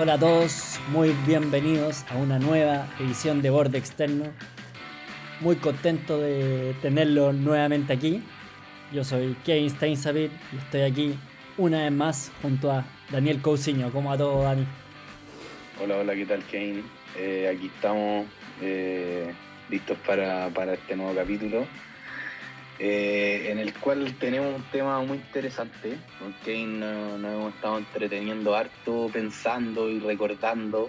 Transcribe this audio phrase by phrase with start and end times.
[0.00, 4.32] Hola a todos, muy bienvenidos a una nueva edición de Borde Externo.
[5.40, 8.22] Muy contento de tenerlo nuevamente aquí.
[8.94, 11.14] Yo soy Kevin Steinsabit y estoy aquí
[11.58, 13.92] una vez más junto a Daniel Cousiño.
[13.92, 14.64] ¿Cómo a todo, Dani?
[15.84, 16.82] Hola, hola, ¿qué tal, Kevin?
[17.18, 18.24] Eh, aquí estamos
[18.62, 19.34] eh,
[19.68, 21.66] listos para, para este nuevo capítulo.
[22.82, 25.98] Eh, en el cual tenemos un tema muy interesante.
[26.46, 30.88] Kane nos, hemos estado entreteniendo harto, pensando y recordando,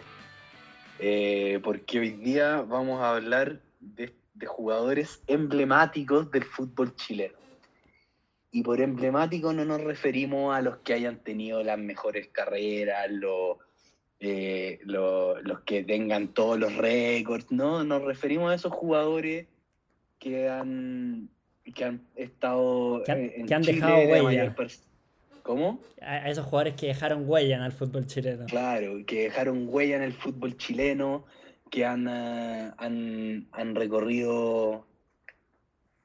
[0.99, 4.13] eh, porque hoy día vamos a hablar de,
[4.48, 7.38] jugadores emblemáticos del fútbol chileno.
[8.52, 13.58] Y por emblemático no nos referimos a los que hayan tenido las mejores carreras, los,
[14.21, 19.46] eh, los que tengan todos los récords, no, nos referimos a esos jugadores
[20.20, 21.30] que han
[21.63, 24.55] que han estado que han, eh, dejado huella.
[25.43, 25.79] ¿Cómo?
[26.01, 28.45] A esos jugadores que dejaron huella en el fútbol chileno.
[28.45, 31.26] Claro, que dejaron huella en el fútbol chileno,
[31.70, 34.85] que han, eh, han, recorrido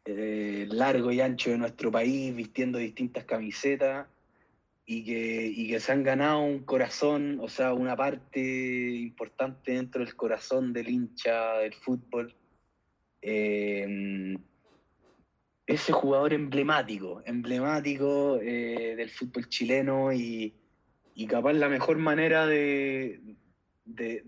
[0.06, 4.06] eh, largo y ancho de nuestro país vistiendo distintas camisetas
[4.86, 10.02] y que, y que se han ganado un corazón, o sea, una parte importante dentro
[10.02, 12.34] del corazón del hincha del fútbol.
[13.20, 14.36] Eh,
[15.66, 20.54] ese jugador emblemático, emblemático eh, del fútbol chileno y,
[21.28, 23.20] capaz la mejor manera de,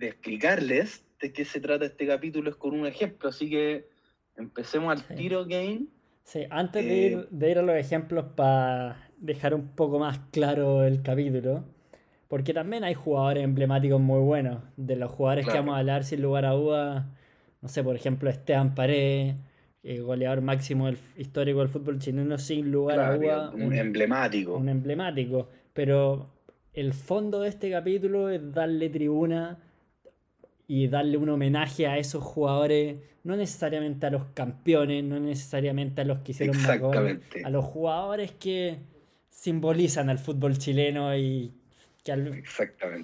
[0.00, 3.28] explicarles de qué se trata este capítulo es con un ejemplo.
[3.28, 3.88] Así que
[4.36, 5.86] empecemos al tiro, Game.
[6.24, 10.18] Sí, antes de, ir, eh, de ir a los ejemplos para dejar un poco más
[10.30, 11.64] claro el capítulo,
[12.26, 14.62] porque también hay jugadores emblemáticos muy buenos.
[14.76, 17.06] De los jugadores que vamos a hablar sin lugar a dudas,
[17.62, 19.36] no sé, por ejemplo, Esteban Paredes
[19.82, 23.50] eh, goleador máximo del, histórico del fútbol chileno, sin lugar a duda.
[23.50, 24.56] Un, emblemático.
[24.56, 25.48] Un emblemático.
[25.72, 26.34] Pero
[26.72, 29.58] el fondo de este capítulo es darle tribuna
[30.66, 36.04] y darle un homenaje a esos jugadores, no necesariamente a los campeones, no necesariamente a
[36.04, 38.78] los que hicieron más goles, a los jugadores que
[39.30, 41.54] simbolizan al fútbol chileno y
[42.04, 42.42] que,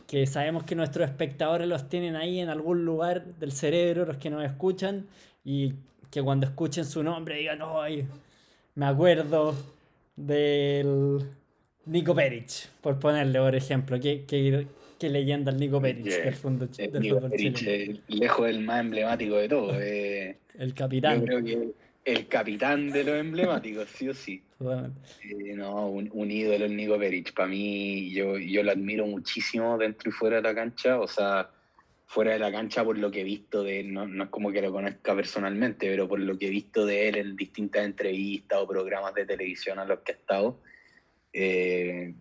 [0.07, 4.31] que sabemos que nuestros espectadores los tienen ahí en algún lugar del cerebro, los que
[4.31, 5.07] nos escuchan,
[5.43, 5.75] y
[6.15, 8.07] que cuando escuchen su nombre digan, ¡ay!
[8.77, 9.53] Me acuerdo
[10.15, 11.19] del
[11.87, 13.99] Nico Peric, por ponerle por ejemplo.
[13.99, 19.35] ¿Qué, qué, leyenda el Nico Peric del, fondo, del Nico Peric, lejos del más emblemático
[19.35, 19.73] de todo.
[19.81, 21.19] Eh, el capitán.
[21.19, 24.41] Yo creo que el capitán de los emblemáticos, sí o sí.
[24.61, 27.35] Eh, no, un, un, ídolo el Nico Peric.
[27.35, 31.01] Para mí, yo, yo lo admiro muchísimo dentro y fuera de la cancha.
[31.01, 31.51] O sea,
[32.07, 34.63] fuera de la cancha por lo que he visto de él, no, es como que
[34.63, 38.69] lo conozca personalmente, pero por lo que he visto de él en distintas entrevistas o
[38.69, 40.61] programas de televisión a los que he estado,
[41.33, 42.15] eh,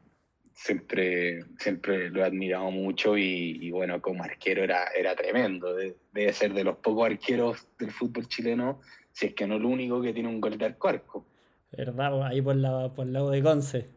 [0.53, 5.75] siempre, siempre lo he admirado mucho y, bueno, como arquero era, era tremendo.
[5.75, 10.01] Debe ser de los pocos arqueros del fútbol chileno, si es que no el único
[10.01, 11.25] que tiene un gol de arco arco.
[11.71, 12.27] ¿Verdad?
[12.27, 13.87] Ahí por, la, por el lado de Conce.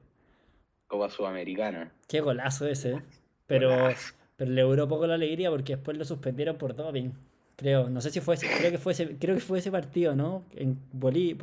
[0.86, 1.92] Copa Sudamericana.
[2.08, 2.92] Qué golazo ese.
[2.92, 3.02] ¿eh?
[3.46, 3.88] Pero...
[4.36, 7.10] Pero le duró poco la alegría porque después lo suspendieron por doping.
[7.56, 10.14] Creo, no sé si fue ese, creo que fue ese, creo que fue ese partido,
[10.14, 10.44] ¿no?
[10.54, 11.36] En Bolivia,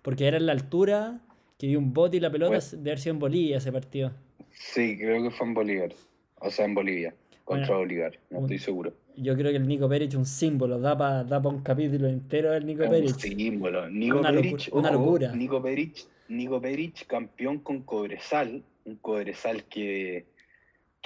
[0.00, 1.20] porque era en la altura
[1.58, 4.12] que dio un bote y la pelota de haber sido en Bolivia ese partido.
[4.52, 5.92] Sí, creo que fue en Bolívar.
[6.38, 7.14] O sea, en Bolivia,
[7.44, 8.92] contra Bolívar, no estoy seguro.
[9.16, 12.54] Yo creo que el Nico Perich es un símbolo, da para da un capítulo entero
[12.54, 13.14] el Nico Perich.
[13.14, 13.88] Un símbolo.
[13.88, 14.30] Nico una,
[14.72, 15.34] una locura.
[15.34, 20.26] Nico Perich, Nico Perich, campeón con Cobresal, un Cobresal que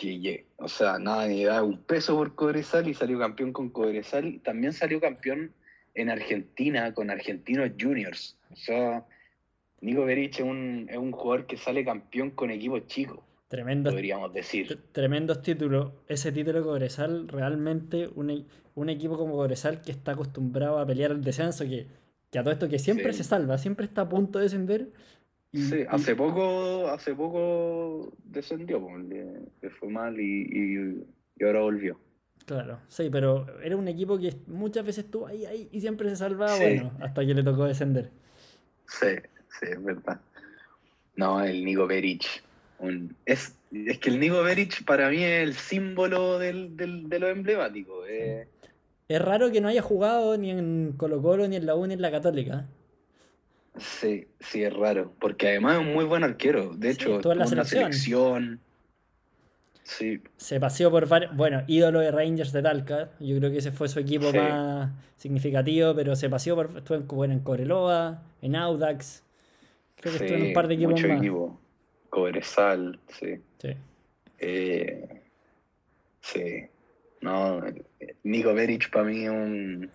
[0.00, 4.40] que, o sea, nadie da un peso por Cobresal y salió campeón con Cobresal.
[4.42, 5.52] También salió campeón
[5.94, 8.36] en Argentina con Argentinos Juniors.
[8.50, 9.04] O sea,
[9.82, 13.20] Nico Berich es un, es un jugador que sale campeón con equipos chicos.
[13.48, 13.90] Tremendo.
[13.90, 14.80] Podríamos decir.
[14.92, 15.92] Tremendos títulos.
[16.08, 21.10] Ese título de Cobresal, realmente un, un, equipo como Cobresal que está acostumbrado a pelear
[21.10, 21.88] el descenso, que,
[22.30, 24.88] que a todo esto que siempre se salva, siempre está a punto de descender
[25.52, 31.04] Sí, hace poco, hace poco descendió, le, fue mal y,
[31.42, 31.98] ahora volvió.
[32.46, 36.16] Claro, sí, pero era un equipo que muchas veces estuvo ahí, ahí y siempre se
[36.16, 38.10] salvaba, bueno, hasta que le tocó descender.
[38.86, 39.08] Sí,
[39.58, 40.20] sí, es verdad.
[41.16, 42.24] No, el Nico Beric.
[43.26, 48.06] es, es que el Nico Beric para mí es el símbolo del, de lo emblemático.
[48.06, 48.46] Eh.
[49.08, 51.94] Es raro que no haya jugado ni en Colo Colo, ni en la U, ni
[51.94, 52.68] en la Católica.
[53.76, 56.74] Sí, sí, es raro, porque además es un muy buen arquero.
[56.74, 58.60] De hecho, toda la selección.
[59.84, 60.22] Sí.
[60.36, 61.36] Se paseó por varios.
[61.36, 63.10] Bueno, ídolo de Rangers de Talca.
[63.18, 66.76] Yo creo que ese fue su equipo más significativo, pero se paseó por.
[66.76, 69.22] Estuvo en, bueno, en Coreloa, en Audax.
[69.96, 71.18] Creo que estuvo en un par de equipos mucho más.
[71.18, 71.60] Equipo.
[72.08, 73.36] Cobresal, sí.
[73.58, 73.74] sí.
[74.38, 75.20] Eh,
[76.20, 76.66] Sí.
[77.20, 77.60] No,
[78.22, 79.90] Nico Beric para mí es un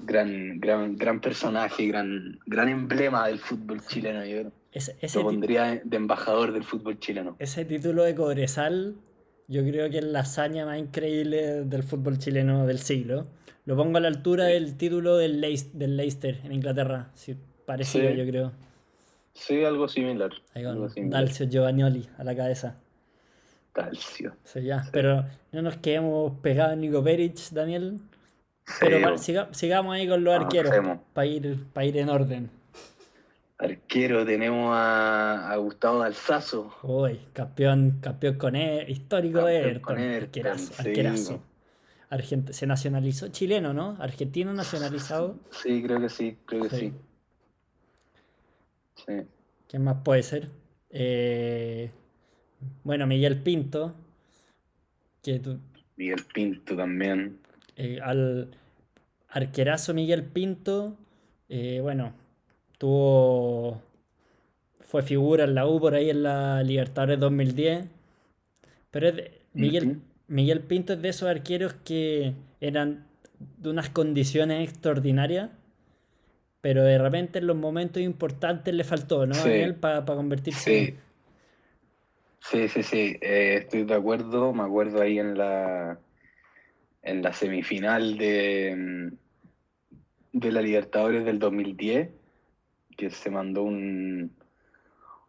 [0.00, 4.24] gran, gran, gran personaje, gran, gran emblema del fútbol chileno.
[4.24, 7.36] Yo Ese, ese lo pondría de embajador del fútbol chileno.
[7.38, 8.94] ese título de Cobresal,
[9.48, 13.26] yo creo que es la hazaña más increíble del fútbol chileno del siglo.
[13.64, 17.10] Lo pongo a la altura del título del, Leis- del Leicester en Inglaterra.
[17.14, 18.16] Sí, parecido, Sí.
[18.16, 18.52] yo creo.
[19.34, 20.30] Sí, algo similar.
[20.54, 21.20] Ahí algo con similar.
[21.24, 22.76] Dalcio Giovannioli a la cabeza.
[23.74, 24.34] Dalcio.
[24.44, 24.84] Sí, ya.
[24.92, 27.98] Pero no nos quedemos pegados en Nico Peric, Daniel.
[28.80, 30.72] Pero Sí, siga- sigamos ahí con los arqueros
[31.12, 32.50] para ir, pa' ir en orden.
[33.58, 36.74] Arquero tenemos a, a Gustavo Alzazo.
[36.82, 40.46] Uy, campeón, campeón con E- histórico de Campeón con Everton,
[40.78, 41.40] arquerazo.
[42.10, 43.96] Argent- se nacionalizó chileno, ¿no?
[44.00, 45.36] Argentino nacionalizado.
[45.50, 46.76] Sí, creo que sí, creo que Sí.
[46.76, 46.92] sí.
[49.06, 49.26] Sí.
[49.68, 50.48] ¿Quién más puede ser?
[50.90, 51.90] Eh,
[52.84, 53.94] bueno, Miguel Pinto.
[55.22, 55.58] Que tú-
[55.96, 57.38] Miguel Pinto también.
[57.76, 58.56] Eh, al
[59.28, 60.96] arquerazo Miguel Pinto,
[61.48, 62.12] eh, bueno,
[62.78, 63.80] tuvo.
[64.80, 67.86] Fue figura en la U por ahí en la Libertadores 2010.
[68.90, 70.00] Pero es de- Miguel.
[70.28, 73.06] Miguel Pinto es de esos arqueros que eran
[73.58, 75.50] de unas condiciones extraordinarias.
[76.60, 79.48] Pero de repente en los momentos importantes le faltó, ¿no, Sí.
[79.48, 79.74] Daniel?
[79.76, 80.86] Para convertirse.
[80.86, 80.96] Sí.
[82.40, 83.16] Sí, sí, sí.
[83.20, 84.52] eh, estoy de acuerdo.
[84.52, 85.98] Me acuerdo ahí en la
[87.02, 92.10] en la semifinal de, mm, de la Libertadores del 2010,
[92.96, 94.30] que se mandó un,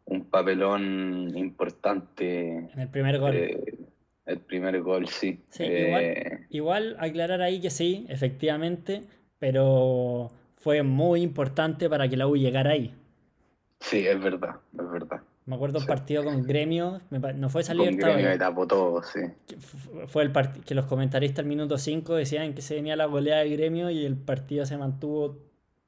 [0.05, 2.47] un papelón importante.
[2.73, 3.35] En el primer gol.
[3.35, 3.77] eh,
[4.25, 5.41] el primer gol, sí.
[5.49, 9.01] Sí, Eh, igual, igual aclarar ahí que sí, efectivamente,
[9.39, 12.93] pero fue muy importante para que la U llegara ahí.
[13.81, 15.21] Sí, es verdad, es verdad.
[15.45, 17.01] Me acuerdo un partido con Gremio,
[17.35, 19.19] no fue esa Con Gremio tapó todo, sí.
[20.07, 23.41] fue el part- que los comentaristas al minuto 5 decían que se venía la goleada
[23.43, 25.39] de Gremio y el partido se mantuvo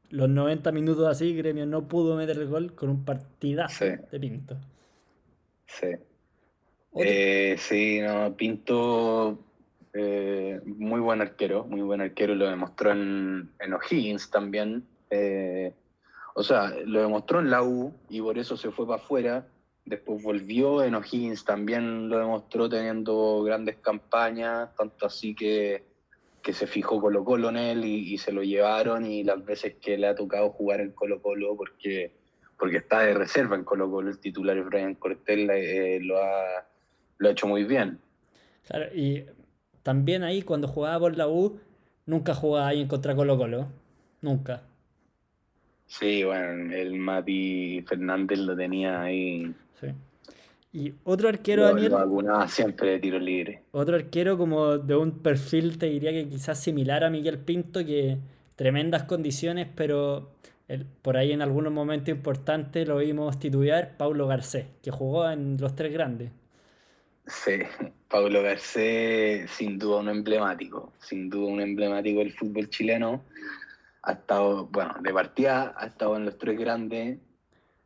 [0.10, 3.92] los 90 minutos así, Gremio no pudo meter el gol con un partidazo Sí.
[4.12, 4.58] de Pinto.
[5.68, 5.88] Sí.
[6.98, 9.40] Eh, sí, no, Pinto,
[9.94, 14.84] eh, muy buen arquero, muy buen arquero, lo demostró en, en O'Higgins también.
[15.10, 15.74] eh,
[16.38, 19.48] o sea, lo demostró en la U y por eso se fue para afuera.
[19.86, 25.86] Después volvió en O'Higgins, también lo demostró teniendo grandes campañas, tanto así que,
[26.42, 29.98] que se fijó Colo Colo en él y, se lo llevaron y las veces que
[29.98, 32.12] le ha tocado jugar en Colo Colo porque,
[32.60, 36.68] porque está de reserva en Colo Colo, el titular Brian Cortés, eh, lo, ha,
[37.18, 37.98] lo ha hecho muy bien.
[38.68, 39.26] Claro, y
[39.84, 41.62] también ahí cuando jugaba por la U,
[42.06, 43.68] nunca jugaba ahí en contra Colo Colo,
[44.20, 44.64] nunca.
[45.88, 49.88] Sí, bueno, el Mati Fernández lo tenía ahí, Sí.
[50.74, 53.62] Y otro arquero, lo, Daniel, lo siempre de tiro libre.
[53.72, 58.18] otro arquero como de un perfil, te diría que quizás similar a Miguel Pinto, que
[58.58, 60.32] tremendas condiciones, pero
[60.68, 65.58] el- por ahí en algunos momentos importantes lo vimos titubear, Paulo Garcés, que jugó en
[65.62, 66.32] los tres grandes.
[67.28, 67.52] Sí,
[68.10, 73.24] Pablo Garcés, sin duda un emblemático, sin duda un emblemático del fútbol chileno.
[74.08, 77.18] Ha estado, bueno, de partida, ha estado en los tres grandes,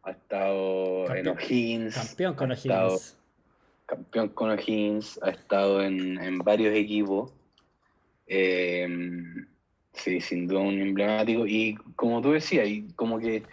[0.04, 3.18] ha estado en Campeón- O'Higgins, Campeón con O'Higgins.
[3.86, 7.32] campeón con O'Higgins, ha estado en, en varios equipos.
[8.28, 8.88] Eh,
[9.94, 11.46] sí, sin duda un emblemático.
[11.48, 13.44] Y como tú decías, y como que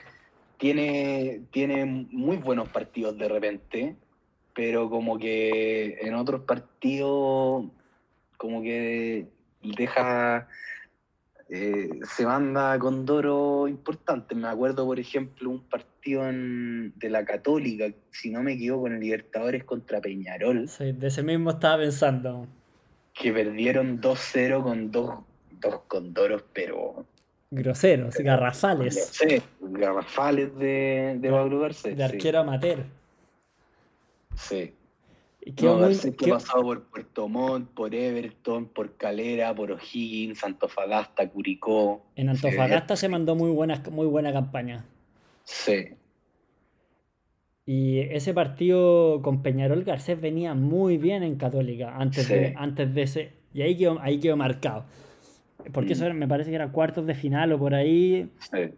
[0.58, 3.96] tiene, tiene muy buenos partidos de repente,
[4.54, 7.66] pero como que en otros partidos,
[8.36, 9.26] como que
[9.62, 10.48] deja.
[11.48, 14.34] Eh, se manda con Doro importante.
[14.34, 18.98] Me acuerdo, por ejemplo, un partido en- de la Católica, si no me equivoco, en
[19.00, 22.46] Libertadores contra Peñarol, Sí, de ese mismo estaba pensando.
[23.14, 25.20] que perdieron 2-0 con dos,
[25.60, 27.06] dos condoros, pero
[27.50, 31.96] Groseros, garrafales, sé, garrafales de, de Pablo Garcés.
[31.96, 32.14] de sí.
[32.14, 32.84] arquero amateur.
[34.34, 34.74] Sí.
[35.48, 40.42] Y quedó No, muy- que pasado por Puerto Montt, por Everton, por Calera, por O'Higgins,
[40.42, 42.04] Antofagasta, Curicó.
[42.16, 44.84] En Antofagasta se mandó muy buena, muy buena campaña.
[45.44, 45.90] Sí,
[47.68, 52.34] Y ese partido con Peñarol Garcés venía muy bien en Católica antes, Sí.
[52.34, 53.32] de, antes de ese.
[53.52, 54.84] Y ahí quedó, ahí quedó marcado.
[55.72, 55.92] Porque Mm.
[55.92, 58.70] eso me parece que era cuartos de final o por ahí, sí.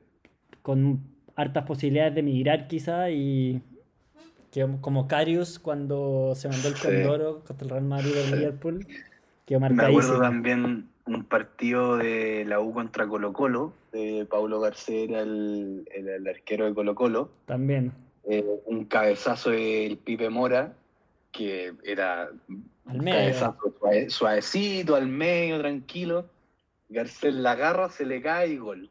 [0.63, 1.01] con
[1.37, 3.11] hartas posibilidades de migrar quizá.
[3.11, 3.61] Y
[4.51, 6.87] quedó como Carius cuando se mandó el Sí.
[6.87, 8.35] Condoro contra el Real Madrid el Sí.
[8.37, 8.87] Liverpool.
[9.47, 15.09] Quedó Me acuerdo también un partido de la U contra Colo Colo, de Pablo Garcés
[15.09, 17.31] era el, el- el arquero de Colo Colo.
[17.47, 17.93] También.
[18.25, 20.75] Eh, un cabezazo del Pipe Mora,
[21.33, 22.29] que era
[22.87, 23.57] Al medio.
[24.09, 26.27] suavecito, al medio, tranquilo.
[26.91, 28.91] Garcés la agarra, se le cae y gol.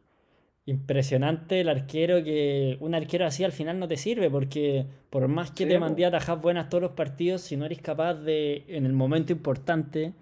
[0.67, 5.49] Impresionante el arquero que un arquero así al final no te sirve porque por más
[5.51, 8.85] que te mandé a atajar buenas todos los partidos, si no eres capaz de en
[8.85, 10.13] el momento importante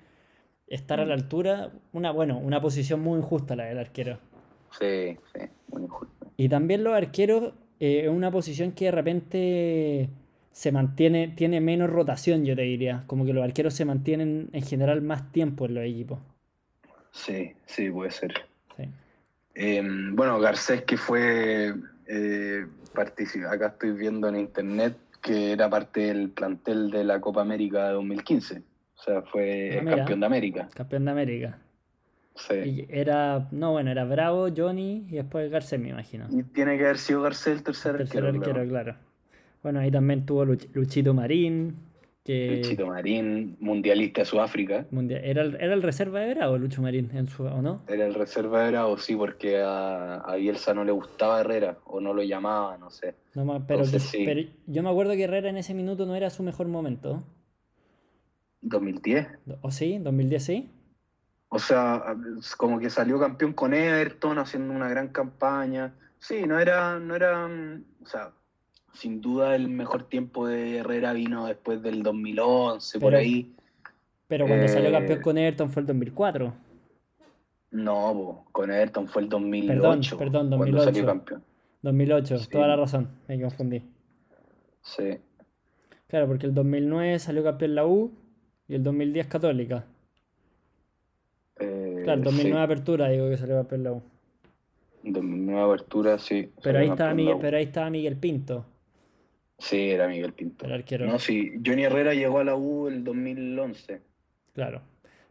[0.67, 1.19] estar a la mm.
[1.19, 4.19] altura, una bueno, una posición muy injusta la del arquero.
[4.79, 6.27] Sí, sí, muy injusta.
[6.37, 10.09] Y también los arqueros eh, es una posición que de repente
[10.51, 13.03] se mantiene, tiene menos rotación, yo te diría.
[13.07, 16.19] Como que los arqueros se mantienen en general más tiempo en los equipos.
[17.11, 18.45] Sí, sí, puede ser.
[19.55, 21.73] Em, bueno, Garcés que fue,
[22.07, 22.65] eh,
[23.49, 28.61] acá estoy viendo en internet que era parte del plantel de la Copa América 2015.
[28.97, 30.69] O sea, fue ah, campeón de América.
[30.73, 31.57] Campeón de América.
[32.35, 32.85] Sí.
[32.89, 36.27] era, no, bueno, era Bravo, Johnny y después Garcés, me imagino.
[36.29, 38.67] Y tiene que haber sido Garcés el tercer, el tercer arquero.
[38.67, 38.95] claro.
[39.63, 41.75] Bueno, ahí también tuvo Luchito Marín.
[42.25, 42.57] Que...
[42.57, 44.87] Luchito Marín, mundialista de Sudáfrica.
[44.91, 47.83] ¿Era, el, ¿Era el reserva de Bravo, Lucho Marín, en su, o no?
[47.87, 52.01] Era el reserva de Bravo, sí, porque a, a, Bielsa no le gustaba Herrera, o
[52.01, 53.13] no lo llamaba, no sé.
[53.35, 53.83] No, pero,
[54.25, 57.23] pero, yo me acuerdo que Herrera en ese minuto no era su mejor momento.
[58.63, 59.37] ¿2010?
[59.61, 59.99] ¿O sí?
[60.01, 60.69] ¿2010 sí?
[61.49, 62.15] O sea,
[62.57, 65.93] como que salió campeón con Everton haciendo una gran campaña.
[66.17, 68.31] Sí, no era, no era, o sea,
[68.95, 73.53] sin duda el mejor tiempo de Herrera vino después del 2011, por ahí.
[74.27, 76.53] Pero cuando salió campeón eh, con Everton fue el 2004.
[77.71, 80.17] No, con Everton fue el 2008.
[80.17, 80.57] Perdón, perdón 2008.
[80.57, 81.43] Cuando salió campeón.
[81.81, 83.83] 2008, toda la razón, me confundí.
[84.81, 85.19] Sí.
[86.07, 88.11] Claro, porque el 2009 salió campeón la U
[88.67, 89.85] y el 2010 Católica.
[91.59, 94.01] Eh, claro, el 2009 apertura, digo que salió campeón la U.
[95.03, 96.51] 2009 apertura, sí.
[96.63, 98.65] Pero ahí, estaba Miguel, pero ahí estaba Miguel Pinto.
[99.57, 100.65] Sí, era Miguel Pinto.
[100.65, 101.05] El arquero.
[101.05, 104.01] No, sí, Johnny Herrera llegó a la U el 2011.
[104.53, 104.81] Claro.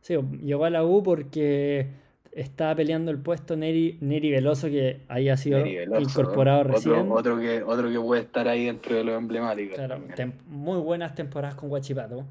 [0.00, 1.88] Sí, llegó a la U porque
[2.32, 7.10] estaba peleando el puesto Neri, Neri Veloso, que había sido incorporado recién.
[7.10, 9.76] Otro, que, otro que puede estar ahí dentro de los emblemáticos.
[9.76, 10.02] Claro,
[10.46, 12.24] muy buenas temporadas con Guachipato.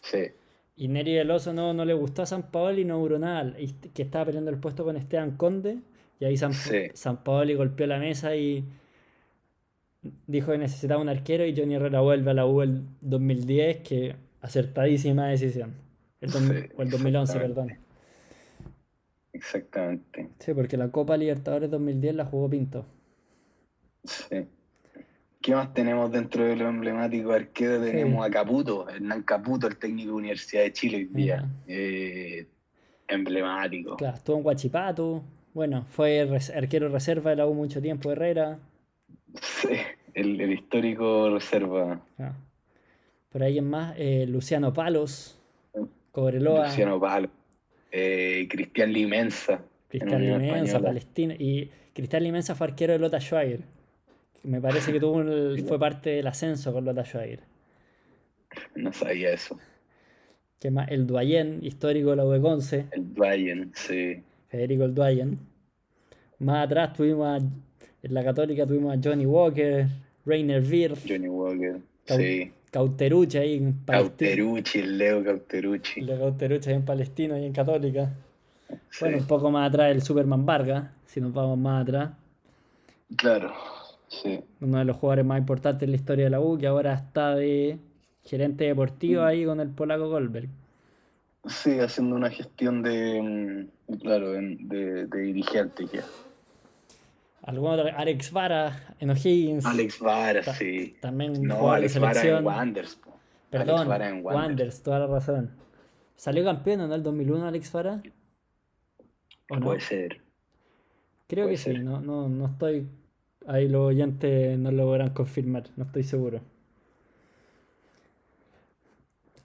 [0.00, 0.28] Sí.
[0.76, 3.52] Y Neri Veloso no, no le gustó a San Paolo y no duró nada.
[3.92, 5.78] que estaba peleando el puesto con Esteban Conde.
[6.20, 8.64] Y ahí San, San Paolo golpeó la mesa y
[10.26, 14.16] dijo que necesitaba un arquero y Johnny Herrera vuelve a la U el 2010, que
[14.40, 15.74] acertadísima decisión.
[16.20, 16.30] El
[16.76, 17.78] o el 2011, perdón.
[19.32, 20.30] Exactamente.
[20.38, 22.86] Sí, porque la Copa Libertadores 2010 la jugó Pinto.
[24.04, 24.46] Sí.
[25.40, 27.80] ¿Qué más tenemos dentro de lo emblemático arquero?
[27.80, 31.48] Tenemos a Caputo, Hernán Caputo, el técnico de Universidad de Chile hoy día.
[31.68, 32.48] Eh,
[33.06, 33.96] emblemático.
[33.96, 35.22] Claro, estuvo en Guachipato.
[35.54, 38.58] Bueno, fue arquero reserva de la U mucho tiempo, Herrera.
[39.42, 39.74] Sí,
[40.14, 42.00] el, histórico reserva.
[42.18, 42.34] Ah.
[43.30, 45.40] Por ahí en más, eh, Luciano Palos,
[46.12, 46.66] Cobreloa.
[46.66, 47.30] Luciano Palos,
[47.90, 49.62] eh, Cristian Limensa.
[49.88, 51.34] Cristian Limensa, Palestina.
[51.38, 53.60] Y Cristian Limensa fue arquero de Lota Schwager.
[54.44, 55.22] Me parece que tuvo
[55.66, 57.40] fue parte del ascenso con Lota Schwager.
[58.74, 59.58] No sabía eso.
[60.58, 60.88] ¿Qué más?
[60.90, 64.22] El Duayen, histórico de la U El Duayen, sí.
[64.48, 65.38] Federico el Duayen.
[66.40, 67.44] Más atrás tuvimos a
[68.02, 69.86] en la Católica tuvimos a Johnny Walker,
[70.24, 70.94] Rainer Veer.
[71.06, 72.52] Johnny Walker, sí.
[72.70, 74.30] Cauterucci ahí en Palestina.
[74.30, 76.00] Cauterucci, el Leo Cauterucci.
[76.02, 78.12] Leo Cauterucci ahí en Palestina y en Católica.
[79.00, 82.10] Bueno, un poco más atrás el Superman Vargas, si nos vamos más atrás.
[83.16, 83.52] Claro,
[84.08, 84.40] sí.
[84.60, 87.34] Uno de los jugadores más importantes en la historia de la U, que ahora está
[87.34, 87.78] de
[88.24, 90.48] gerente deportivo ahí con el polaco Goldberg.
[91.46, 96.04] Sí, haciendo una gestión de, mm, claro, de, de dirigente ya.
[97.48, 97.86] ¿Algún otro?
[97.96, 99.64] Alex Vara en O'Higgins.
[99.64, 100.98] Alex Vara, sí.
[101.00, 103.00] También no, Alex Vara en Wanders.
[103.48, 104.82] Perdón, Alex Vara en Wanders.
[104.82, 105.56] toda la razón.
[106.14, 108.02] ¿Salió campeón en el 2001 Alex Vara?
[109.48, 110.20] ¿O Puede ser.
[111.26, 112.86] Creo que sí, no, no, no estoy...
[113.46, 116.42] Ahí los oyentes no lo podrán confirmar, no estoy seguro.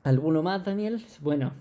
[0.04, 1.06] ¿Alguno más, Daniel?
[1.22, 1.54] Bueno,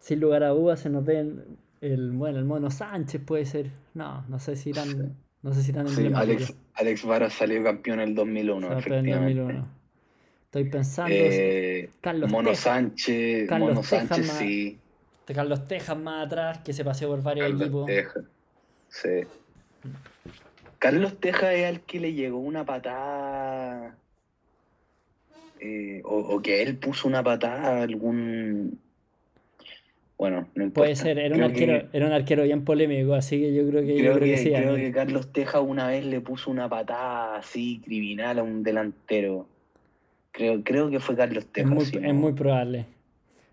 [0.00, 3.70] sin lugar a dudas se nos ven el, bueno, el mono Sánchez puede ser.
[3.94, 8.00] No, no sé si irán no sé si tan sí, Alex, Alex Vara salió campeón
[8.00, 9.30] en el 2001, efectivamente.
[9.30, 9.68] En 2001.
[10.46, 11.14] Estoy pensando.
[11.14, 13.46] Eh, Carlos Mono Sánchez.
[13.46, 14.78] Carlos Mono Sánchez, sí.
[15.26, 17.86] Carlos Tejas más atrás, que se paseó por varios Carlos equipos.
[17.86, 18.24] Tejas.
[18.88, 19.08] Sí.
[20.78, 23.98] Carlos Tejas es al que le llegó una patada.
[25.60, 28.80] Eh, o, o, que él puso una patada a algún
[30.16, 30.86] bueno, no importa.
[30.86, 33.96] Puede ser, era un, arquero, era un arquero bien polémico, así que yo creo que,
[33.96, 34.50] creo, que, sí.
[34.50, 39.48] Creo que Carlos Teja una vez le puso una patada así criminal a un delantero.
[40.30, 41.68] Creo, creo que fue Carlos Teja.
[41.68, 42.86] Es muy, es muy probable.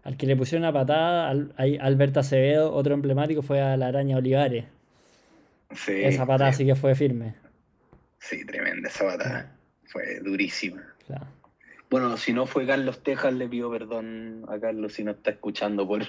[0.03, 4.17] Al que le pusieron una patada, al, Alberto Acevedo, otro emblemático, fue a la araña
[4.17, 4.65] Olivares.
[5.75, 7.35] Sí, Esa patada sí, sí que fue firme.
[8.19, 9.55] sí, tremenda esa patada.
[9.85, 10.81] Fue durísima.
[11.05, 11.27] Claro.
[11.91, 15.85] Bueno, si no fue Carlos Tejas, le pido perdón a Carlos si no está escuchando
[15.87, 16.01] por...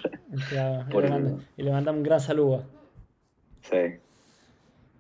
[0.49, 2.63] Claro, y, Por- le manda- y le mandamos un gran saludo.
[3.63, 3.77] Sí.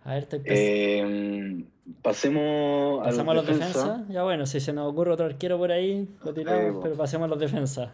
[0.05, 1.65] A ver, estoy Eh,
[2.03, 3.85] pasemos a pasamos a los los defensas.
[3.87, 4.09] defensas.
[4.13, 7.29] Ya bueno, si se nos ocurre otro arquero por ahí, lo tiramos, pero pasemos a
[7.29, 7.91] los defensas.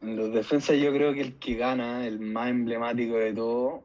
[0.00, 3.82] En los defensas yo creo que el que gana, el más emblemático de todo,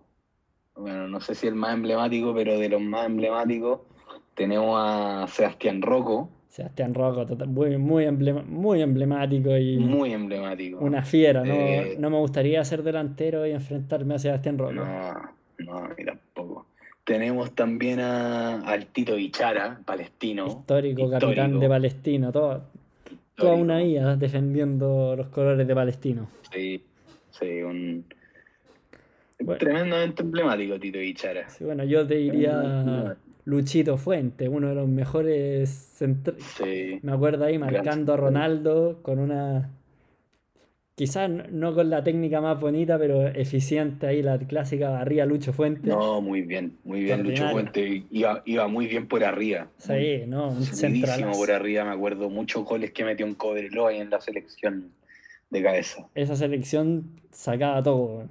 [0.76, 3.82] bueno, no sé si el más emblemático, pero de los más emblemáticos,
[4.36, 10.80] tenemos a Sebastián Rocco, Sebastián Rocco, muy, muy, emblema- muy emblemático y muy emblemático.
[10.80, 11.44] una fiera.
[11.44, 14.74] No, Eh, no me gustaría ser delantero y enfrentarme a Sebastián Rocco.
[14.74, 15.14] No,
[15.60, 16.66] no, a mí tampoco.
[17.04, 20.48] Tenemos también a, al Tito Ichara, palestino.
[20.48, 22.64] Histórico, capitán de Palestino, todo,
[23.36, 26.30] toda una vida defendiendo los colores de Palestino.
[26.52, 26.84] Sí,
[27.32, 28.06] sí, un
[29.40, 29.60] Bueno.
[29.60, 31.48] tremendamente emblemático Tito Ichara.
[31.50, 33.16] Sí, bueno, yo te diría.
[33.50, 38.18] Luchito Fuente, uno de los mejores centra- Sí, Me acuerdo ahí marcando a central.
[38.20, 39.72] Ronaldo con una.
[40.96, 45.88] Quizás no- con la técnica más bonita, pero eficiente ahí, la clásica barría Lucho Fuente.
[45.90, 47.50] no, muy bien, muy bien Lucho.
[47.50, 48.04] Fuente.
[48.12, 49.68] Iba, iba muy bien por arriba.
[49.78, 50.50] Sí, ¿no?
[50.50, 51.40] Un centralazo.
[51.40, 54.92] por arriba, me acuerdo muchos goles que metió en Cobreloa ahí en la selección
[55.50, 56.06] de cabeza.
[56.16, 58.26] Esa selección sacaba todo,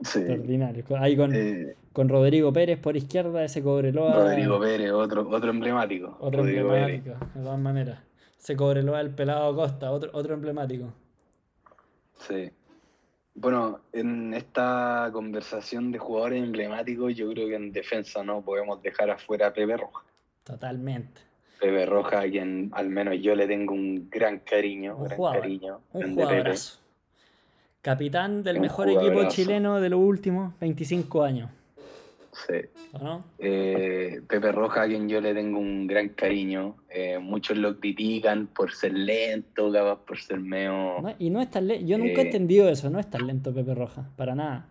[0.00, 0.18] Sí.
[0.20, 0.84] extraordinario.
[0.98, 4.14] Ahí con, Eh, con Rodrigo Pérez por izquierda, ese Cobreloa.
[4.14, 6.16] Rodrigo Pérez, otro, otro emblemático.
[6.20, 6.96] Otro Rodrigo Pérez.
[6.98, 7.98] emblemático, de todas maneras.
[8.38, 10.92] Ese Cobreloa, el pelado Costa, otro, otro emblemático.
[12.28, 12.50] Sí.
[13.34, 19.10] Bueno, en esta conversación de jugadores emblemáticos, yo creo que en defensa no podemos dejar
[19.10, 20.04] afuera a Pepe Roja.
[20.44, 21.20] Totalmente.
[21.60, 25.40] Pepe Roja, a quien al menos yo le tengo un gran cariño, Un gran jugador,
[25.40, 25.80] cariño.
[25.92, 26.80] Un jugadorazo.
[27.92, 31.50] Capitán del mejor equipo chileno de los últimos 25 años.
[32.46, 32.54] Sí.
[32.92, 33.24] ¿O no?
[33.38, 36.76] Eh, Pepe Roja, a quien yo le tengo un gran cariño.
[36.90, 41.00] Eh, muchos lo critican por ser lento, capaz por ser medio...
[41.00, 41.86] No, Y no es tan lento.
[41.86, 42.26] Yo nunca he Eh.
[42.26, 42.90] entendido eso.
[42.90, 44.10] No es tan lento Pepe Roja.
[44.16, 44.66] Para nada.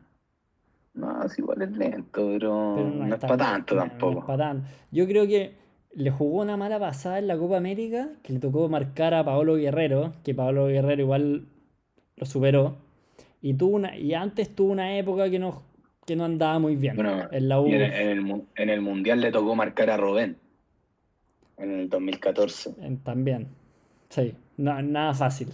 [0.93, 4.19] No, es igual es lento, pero, Pero no, es para tanto no, no tampoco.
[4.19, 4.67] es pa' tanto.
[4.91, 5.55] Yo creo que
[5.93, 8.09] le jugó una mala pasada en la Copa América.
[8.21, 10.13] Que le tocó marcar a Paolo Guerrero.
[10.23, 11.47] Que Paolo Guerrero igual
[12.15, 12.77] lo superó.
[13.41, 15.63] Y, tuvo una, y antes tuvo una época que no,
[16.05, 16.95] que no andaba muy bien.
[16.95, 17.67] Bueno, en la U.
[17.67, 20.37] Y en, el, en el mu- en el Mundial le tocó marcar a Robén
[21.57, 22.71] en el 2014.
[22.81, 23.47] en- también.
[24.09, 24.33] Sí.
[24.57, 25.49] No, nada fácil.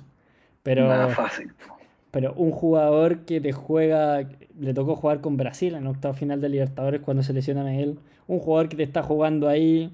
[0.64, 0.88] Pero.
[0.88, 1.52] Nada fácil.
[2.12, 6.50] Pero un jugador que te juega, le tocó jugar con Brasil en octavo final de
[6.50, 7.98] Libertadores cuando se lesiona a Miguel.
[8.28, 9.92] Un jugador que te está jugando ahí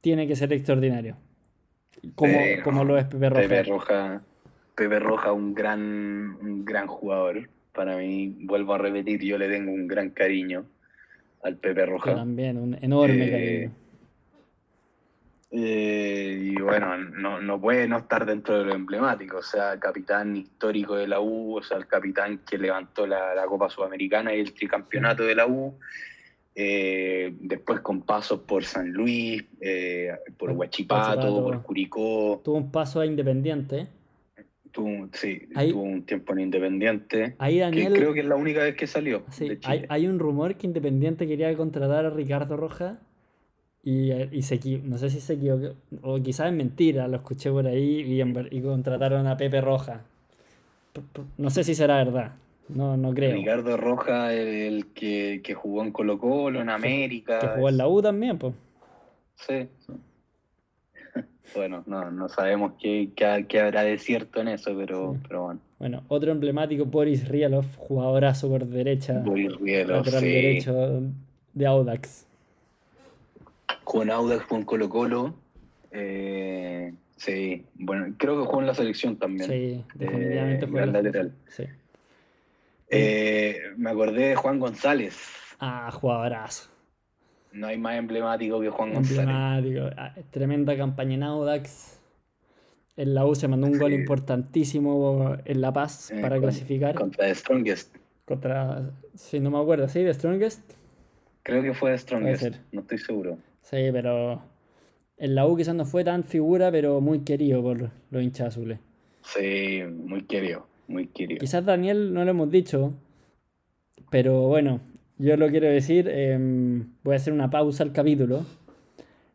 [0.00, 1.16] tiene que ser extraordinario.
[2.14, 3.42] Como, Sí, como lo es Pepe Roja.
[3.42, 4.22] Pepe Roja,
[4.78, 7.50] Pepe Roja, un gran, un gran jugador.
[7.74, 10.64] Para mí, vuelvo a repetir, yo le tengo un gran cariño
[11.42, 12.14] al Pepe Yo Roja.
[12.14, 13.72] también, un enorme Eh, cariño.
[15.50, 20.36] Eh, y bueno, no, no puede no estar dentro de lo emblemático, o sea, capitán
[20.36, 24.40] histórico de la U, o sea, el capitán que levantó la, la Copa Sudamericana y
[24.40, 25.74] el tricampeonato de la U,
[26.54, 31.42] eh, después con pasos por San Luis, eh, por Huachipato.
[31.42, 33.86] por Curicó, Tuvo un paso a Independiente.
[34.72, 38.36] Tuvo, sí, Ahí- tuvo un tiempo en Independiente, Ahí que Daniel, creo que es la
[38.36, 39.86] única vez que salió sí, de hay, Chile.
[39.90, 42.98] hay un rumor que Independiente quería contratar a Ricardo Roja
[43.82, 47.66] y, y se no sé si se equivocó, o quizás es mentira, lo escuché por
[47.66, 50.02] ahí y, en ver- y contrataron a Pepe Roja.
[51.36, 52.32] No sé si será verdad,
[52.68, 53.34] no, no creo.
[53.36, 57.38] Ricardo Roja, el que, que jugó en Colo Colo, en América.
[57.38, 58.52] Que jugó en la U también, pues.
[59.36, 59.68] Sí.
[61.54, 65.20] Bueno, no, no sabemos qué, qué, qué habrá de cierto en eso, pero, Sí.
[65.26, 65.60] pero bueno.
[65.78, 70.26] Bueno, otro emblemático, Boris Rielov, jugadorazo por derecha, Boris Rielov, sí.
[70.28, 71.00] derecho
[71.54, 72.26] de Audax.
[73.84, 75.34] Con Audax, con Colo Colo.
[75.90, 79.48] Eh, sí, bueno, creo que jugó en la selección también.
[79.48, 81.32] Sí, definitivamente Eh, juega gran la- lateral.
[81.48, 81.64] Sí.
[82.90, 85.16] Eh, me acordé de Juan González.
[85.60, 86.68] Ah, jugadorazo.
[87.52, 89.18] No hay más emblemático que Juan González.
[89.20, 89.90] Emblemático.
[89.96, 92.00] Ah, Tremenda campaña en Audax.
[92.96, 96.94] En la U se mandó un gol importantísimo en La Paz Eh, para con- clasificar
[96.94, 97.96] Contra The Strongest.
[98.24, 100.00] contra, si no me acuerdo, ¿sí?
[100.00, 100.60] The Strongest.
[101.42, 102.56] Creo que fue The Strongest.
[102.72, 103.38] No estoy seguro.
[103.62, 104.42] Sí, pero
[105.16, 108.78] en la U quizás no fue tan figura, pero muy querido por los hinchas azules.
[109.22, 110.66] Sí, muy querido.
[110.88, 111.38] Muy querido.
[111.40, 112.92] Quizás Daniel no lo hemos dicho,
[114.10, 114.80] pero bueno,
[115.18, 116.08] yo lo quiero decir.
[116.08, 118.44] em, voy a hacer una pausa al capítulo.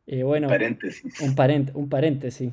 [0.08, 1.20] Eh, bueno, Paréntesis.
[1.22, 2.52] un, parent- un paréntesis.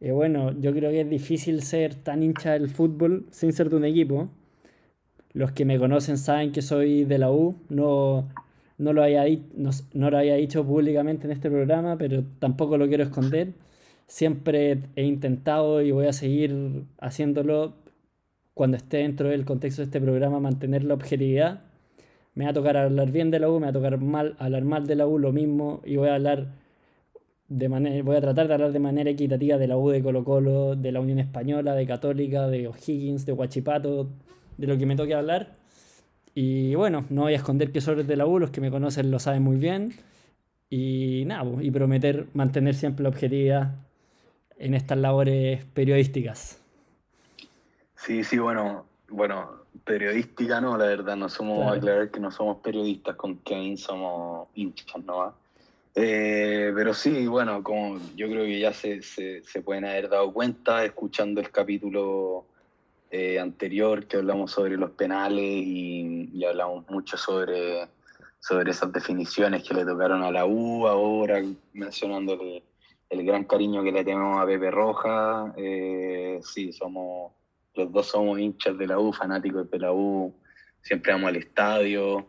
[0.00, 3.76] Y bueno, yo creo que es difícil ser tan hincha del fútbol sin ser de
[3.76, 4.28] un equipo.
[5.32, 7.56] Los que me conocen saben que soy de la U.
[7.68, 8.28] No,
[8.78, 9.24] no, lo, haya,
[9.54, 13.52] no, no lo haya dicho públicamente en este programa, pero tampoco lo quiero esconder.
[14.06, 17.74] Siempre he intentado y voy a seguir haciéndolo
[18.54, 21.60] cuando esté dentro del contexto de este programa, mantener la objetividad.
[22.36, 24.62] Me va a tocar hablar bien de la U, me va a tocar mal, hablar
[24.64, 26.46] mal de la U, lo mismo, y voy a hablar
[27.48, 30.22] de manera, voy a tratar de hablar de manera equitativa de la U de Colo
[30.22, 34.10] Colo, de la Unión Española, de Católica, de O'Higgins, de Huachipato,
[34.58, 35.56] de lo que me toque hablar.
[36.34, 39.10] Y bueno, no voy a esconder que soy de la U, los que me conocen
[39.10, 39.94] lo saben muy bien.
[40.68, 43.76] Y nada, y prometer mantener siempre la objetividad
[44.58, 46.60] en estas labores periodísticas.
[47.94, 53.16] Sí, sí, bueno, bueno, periodística no, la verdad, no somos, aclarar que no somos periodistas
[53.16, 55.34] con Kane, somos hinchas, ¿no?
[55.98, 60.84] Eh, pero sí, bueno, como yo creo que ya se, se, pueden haber dado cuenta
[60.84, 62.44] escuchando el capítulo
[63.10, 67.88] eh, anterior que hablamos sobre los penales y, hablamos mucho sobre,
[68.38, 72.38] sobre esas definiciones que le tocaron a la U, ahora mencionando
[73.08, 75.54] el, gran cariño que le tenemos a Pepe Roja.
[75.56, 77.32] Eh, sí, somos,
[77.76, 80.34] los dos somos hinchas de la U, fanáticos de la U,
[80.82, 82.28] siempre vamos al estadio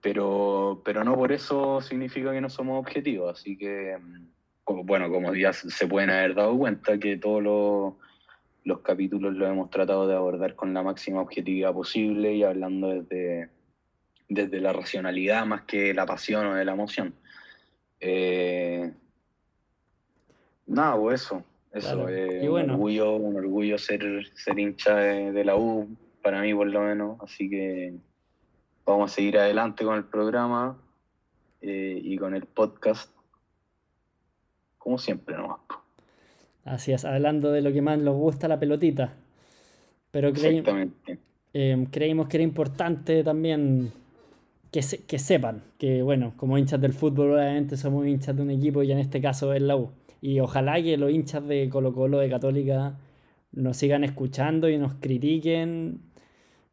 [0.00, 3.38] pero, pero no por eso significa que no somos objetivos.
[3.38, 7.94] Así que, mm, bueno, como ya se pueden haber dado cuenta, que todos los,
[8.64, 13.50] los capítulos los hemos tratado de abordar con la máxima objetividad posible y hablando desde,
[14.28, 17.14] desde la racionalidad más que la pasión o de la emoción.
[18.00, 18.92] Eh,
[20.66, 21.44] nada, pues eso.
[21.72, 25.88] Eso, es un, orgullo, un orgullo ser, ser hincha de la U,
[26.22, 27.20] para mí por lo menos.
[27.20, 27.94] Así que
[28.84, 30.76] vamos a seguir adelante con el programa
[31.60, 33.10] eh, y con el podcast,
[34.78, 35.60] como siempre nomás.
[36.64, 39.14] Así es, hablando de lo que más nos gusta, la pelotita.
[40.10, 40.32] Pero
[41.52, 43.92] eh, creímos que era importante también
[44.70, 48.82] que, que sepan que, bueno, como hinchas del fútbol, obviamente somos hinchas de un equipo
[48.82, 49.90] y en este caso es la U.
[50.20, 52.98] Y ojalá que los hinchas de Colo Colo, de Católica,
[53.52, 56.10] nos sigan escuchando y nos critiquen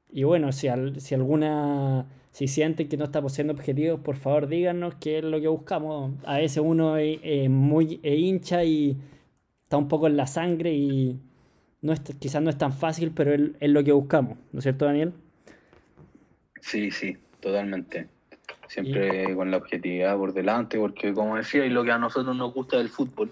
[0.10, 0.68] y bueno, si,
[1.00, 5.40] si alguna, si sienten que no estamos siendo objetivos, por favor díganos qué es lo
[5.42, 6.14] que buscamos.
[6.26, 8.98] A veces uno es, muy hincha y
[9.64, 11.20] está un poco en la sangre y
[11.82, 14.86] no es, quizás no es tan fácil, pero es, lo que buscamos, ¿no es cierto,
[14.86, 15.14] Daniel?
[16.62, 18.08] Sí, sí, totalmente.
[18.68, 22.54] Siempre con la objetividad por delante, porque como decía, y lo que a nosotros nos
[22.54, 23.32] gusta del fútbol.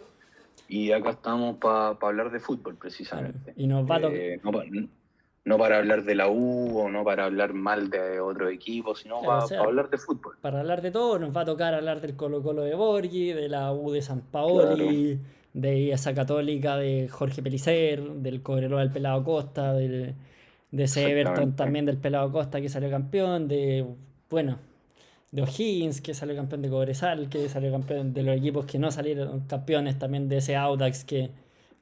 [0.67, 3.53] Y acá estamos para hablar de fútbol, precisamente.
[3.55, 4.39] Y nos va a tocar eh,
[5.45, 9.21] no para hablar de la U o no para hablar mal de otro equipo, sino
[9.21, 10.35] para, hablar de fútbol.
[10.41, 13.47] Para hablar de todo, nos va a tocar hablar del Colo Colo de Borghi, de
[13.47, 15.19] la U de San Paoli,
[15.53, 20.15] de esa católica de Jorge Pelicer, del Cobreloa del Pelado Costa, de
[20.71, 23.85] ese Everton también del Pelado Costa que salió campeón, de,
[24.31, 24.57] bueno,
[25.35, 28.89] de O'Higgins que salió campeón de Cobresal, que salió campeón de los equipos que no
[28.89, 31.29] salieron campeones, también de ese Audax que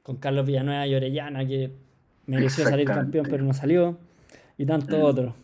[0.02, 1.70] con Carlos Villanueva y Orellana que
[2.26, 3.96] mereció salir campeón pero no salió,
[4.58, 5.02] y tanto mm.
[5.02, 5.34] otro.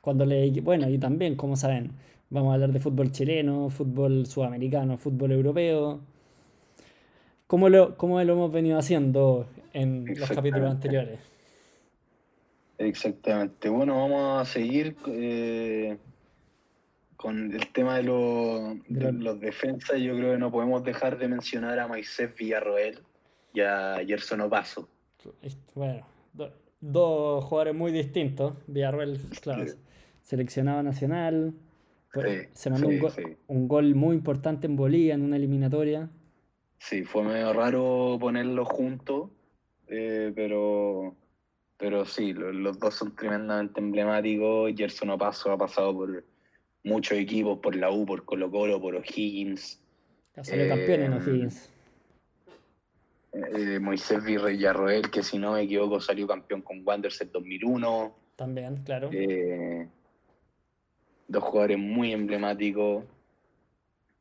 [0.00, 1.92] Cuando le, bueno, y también, como saben,
[2.30, 6.00] vamos a hablar de fútbol chileno, fútbol sudamericano, fútbol europeo,
[7.46, 11.18] como lo, como lo hemos venido haciendo en los capítulos anteriores.
[12.78, 13.68] Exactamente.
[13.68, 15.98] Bueno, vamos a seguir eh,
[17.18, 20.00] con el tema de, los defensas.
[20.00, 23.00] Yo creo que no podemos dejar de mencionar a Moisés Villarroel
[23.52, 24.88] y a Gerson Opaso.
[25.74, 26.06] Bueno,
[26.80, 28.54] dos jugadores muy distintos.
[28.68, 29.64] Villarreal, claro,
[30.22, 31.54] seleccionado nacional.
[32.52, 32.88] se mandó
[33.48, 36.08] un, gol muy importante en Bolivia en una eliminatoria.
[36.78, 39.30] Sí, fue medio raro ponerlo juntos,
[39.88, 41.16] eh, pero,
[41.76, 44.72] pero sí, los, dos son tremendamente emblemáticos.
[44.76, 46.24] Gerson Opaso ha pasado por
[46.84, 49.80] muchos equipos, por la U, por Colo Colo, por O'Higgins.
[50.36, 51.72] Ha salido campeón en eh, O'Higgins.
[53.32, 58.14] Eh, Moisés Villarroel, que si no me equivoco salió campeón con Wanderers en 2001.
[58.36, 59.10] También, claro.
[59.12, 59.86] Eh,
[61.26, 63.04] dos jugadores muy emblemáticos.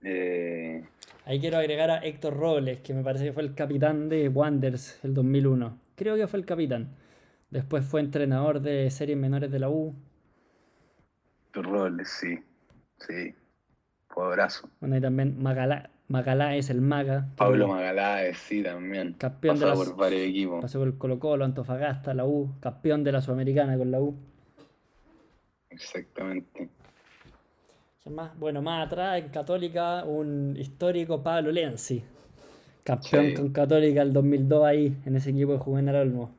[0.04, 0.84] Eh,
[1.26, 5.04] Ahí quiero agregar a Héctor Robles, que me parece que fue el capitán de Wanderers
[5.04, 5.78] el 2001.
[5.96, 6.96] Creo que fue el capitán.
[7.50, 9.96] Después fue entrenador de series menores de la U.
[11.58, 12.40] Héctor Robles, sí.
[13.00, 13.34] Sí.
[14.16, 17.28] abrazo Bueno, y también Magalá, es el Maga.
[17.36, 19.14] Pablo Magaláes, sí, también.
[19.14, 20.62] Campeón de la, por varios equipos.
[20.62, 22.56] Pasó por el Colo Colo, Antofagasta, la U.
[22.60, 24.16] Campeón de la Sudamericana con la U.
[25.70, 26.70] Exactamente.
[28.06, 28.38] Más?
[28.40, 32.04] Bueno, más atrás, en Católica, un histórico Pablo Lenzi.
[32.84, 33.34] Campeón Sí.
[33.34, 36.32] con Católica el 2002 ahí, en ese equipo de Juvenal Olmo.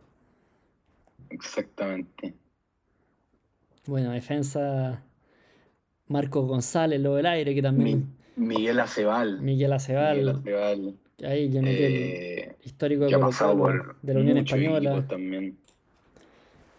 [1.28, 2.34] Exactamente.
[3.84, 5.02] Bueno, defensa
[6.08, 9.40] Marcos González, lo del aire, que también Mi- Miguel Acebal.
[9.40, 10.94] Miguel Aceval, Miguel Acebal.
[11.24, 15.04] ahí yo eh, histórico de por de la Unión Española.
[15.08, 15.56] también.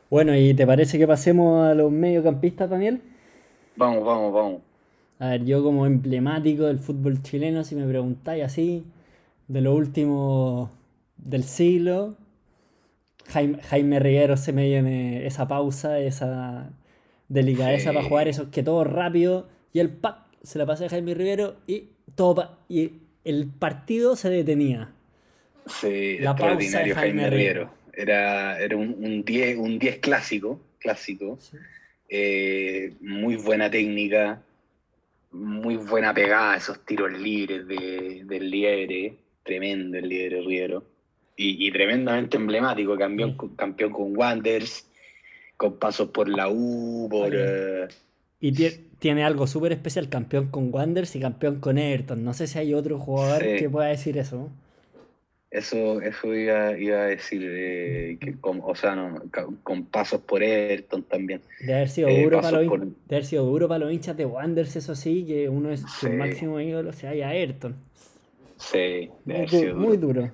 [0.10, 3.02] Bueno, ¿y te parece que pasemos a los mediocampistas, Daniel?
[3.76, 4.62] Vamos, vamos, vamos.
[5.20, 8.84] A ver, yo como emblemático del fútbol chileno, si me preguntáis así,
[9.48, 10.70] de lo último
[11.18, 12.16] del siglo,
[13.28, 16.70] Jaime, Jaime Riguero se me viene esa pausa, esa
[17.30, 17.96] delicadeza Sí.
[17.96, 21.56] para jugar esos que todo rápido y el pack se la pasé a Jaime Rivero
[21.68, 21.86] y
[22.68, 22.92] y
[23.24, 24.92] el partido se detenía.
[25.68, 27.30] Sí, La pausa de extraordinario Jaime.
[27.30, 27.72] Riero.
[27.94, 31.38] Era, era un un 10 un 10 clásico, clásico.
[32.10, 34.42] Eh, muy buena técnica,
[35.32, 40.84] muy buena pegada, esos tiros libres de, del Liere, tremendo el Liere Riero.
[41.36, 43.48] Y, y tremendamente emblemático, campeón, Sí.
[43.56, 44.89] campeón con Wanderers,
[45.60, 47.32] con pasos por la U, por...
[47.34, 47.86] Eh,
[48.40, 52.24] Y tie- tiene algo súper especial, campeón con Wanderers y campeón con Everton.
[52.24, 53.58] No sé si hay otro jugador Sí.
[53.58, 54.50] que pueda decir eso.
[55.52, 59.22] Eso, eso iba, iba a decir, eh, que con, o sea, no,
[59.64, 61.42] con pasos por Everton también.
[61.60, 64.16] De haber sido Eh, duro para los, por- de haber sido duro para los hinchas
[64.16, 66.08] de Wanderers, eso sí, que uno de sus Sí.
[66.10, 67.76] máximos ídolos se haya Ayrton.
[68.56, 70.22] Sí, de Muy, haber du- sido muy duro.
[70.22, 70.32] duro.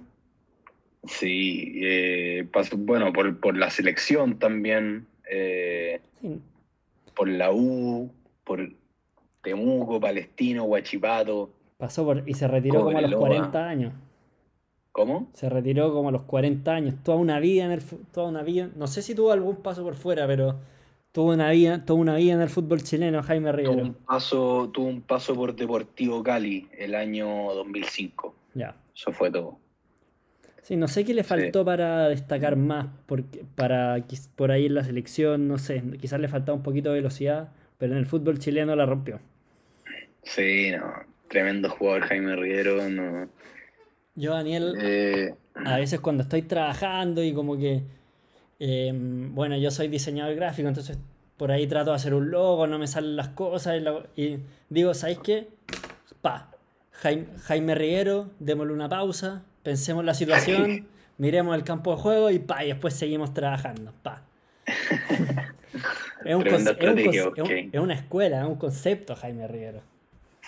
[1.08, 6.40] Sí, eh, paso- bueno, por, por la selección también, eh, Sí,
[7.16, 8.10] por la U,
[8.44, 8.70] por
[9.42, 11.50] Temuco, Palestino, Huachipato.
[11.78, 13.52] pasó por, y se retiró como a los Cobreloa.
[13.52, 13.94] 40 años.
[14.92, 15.30] ¿Cómo?
[15.34, 16.96] Se retiró como a los 40 años.
[17.04, 18.70] Toda una vida en el toda una vida.
[18.76, 20.56] No sé si tuvo algún paso por fuera, pero
[21.12, 23.96] tuvo una vida, toda una vida en el fútbol chileno, Jaime Tuvo un Rivero.
[24.06, 28.34] paso, tuvo un paso por Deportivo Cali el año 2005.
[28.54, 28.76] Ya.
[28.96, 29.58] Eso fue todo.
[30.66, 34.04] Sí, no sé qué le faltó para destacar más, porque para
[34.36, 37.94] por ahí en la selección, no sé, quizás le faltaba un poquito de velocidad, pero
[37.94, 39.20] en el fútbol chileno la rompió.
[40.24, 40.92] Sí, no,
[41.30, 42.90] tremendo jugador Jaime Riero.
[42.90, 43.30] No,
[44.16, 45.34] Yo, Daniel, eh,
[45.66, 47.84] a veces cuando estoy trabajando y como que,
[48.60, 50.98] eh, bueno, yo soy diseñador gráfico, entonces
[51.38, 54.40] por ahí trato de hacer un logo, no me salen las cosas y, la- y
[54.70, 55.50] digo, ¿sabéis qué?
[56.22, 56.52] Pa,
[56.94, 62.40] Jaime, Jaime Riguero, démosle una pausa, pensemos la situación, miremos el campo de juego y
[62.40, 64.22] pa, y después seguimos trabajando, pa.
[66.24, 66.68] Es, un es un
[67.00, 67.50] es un- ok.
[67.74, 69.82] es una escuela, es un concepto, Jaime Riguero.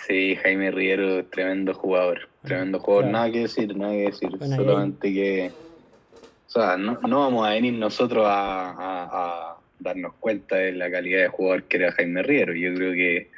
[0.07, 2.29] sí, Jaime Riero, tremendo jugador.
[2.43, 3.17] Tremendo jugador, Claro.
[3.17, 4.29] nada que decir, nada que decir.
[4.37, 5.51] Bueno, solamente que.
[6.47, 9.09] O sea, no, no vamos a venir nosotros a, a-
[9.51, 12.53] a darnos cuenta de la calidad de jugador que era Jaime Riero.
[12.55, 13.29] Yo creo que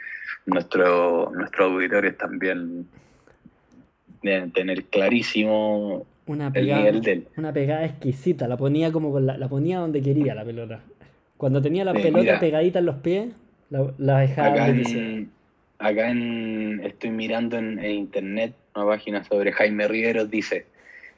[0.46, 2.88] nuestro, nuestros auditores también
[4.22, 7.28] deben tener clarísimo Una el pegada, nivel de él.
[7.38, 10.82] una pegada exquisita, la ponía como con la, la ponía donde quería la pelota.
[11.38, 12.40] Cuando tenía la Sí, pelota mira.
[12.40, 13.30] pegadita en los pies,
[13.70, 15.32] la, la dejaba Acá en,
[15.80, 20.66] acá en estoy mirando en, en internet una página sobre Jaime Rigueros dice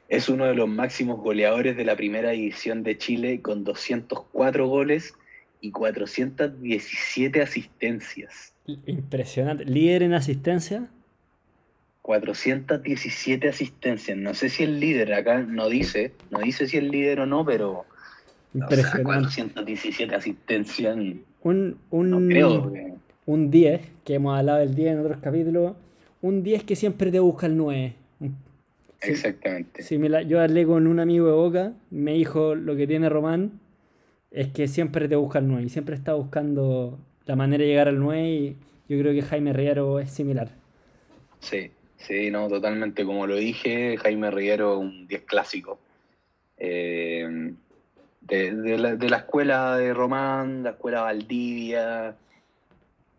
[0.08, 5.14] es uno de los máximos goleadores de la primera división de Chile con 204 goles
[5.62, 8.52] y 417 asistencias.
[8.86, 9.64] Impresionante.
[9.64, 10.88] Líder en asistencia.
[12.02, 14.18] 417 asistencias.
[14.18, 17.44] No sé si el líder acá no dice, no dice si el líder o no,
[17.44, 17.84] pero o
[18.52, 19.02] sea, Impresionante.
[19.04, 20.96] 417 asistencias.
[21.42, 22.94] Un, No un, creo que-
[23.26, 25.74] un 10, que hemos hablado del 10 en otros capítulos.
[26.20, 27.94] Un 10 que siempre te busca el 9.
[28.20, 28.36] Un-
[29.00, 29.82] sí, Exactamente.
[29.82, 33.60] sí, la- yo hablé con un amigo de Boca, me dijo lo que tiene Román
[34.30, 37.88] es que siempre te busca el 9 y siempre está buscando la manera de llegar
[37.88, 38.56] al 9 y
[38.88, 40.48] yo creo que Jaime Riero es similar.
[41.40, 41.70] Sí,
[42.06, 43.04] sí, no, totalmente.
[43.04, 45.78] Como lo dije, Jaime Riguero, un 10 clásico.
[46.58, 47.52] Eh,
[48.20, 52.14] de, de la, de la escuela de Román, la escuela Valdivia,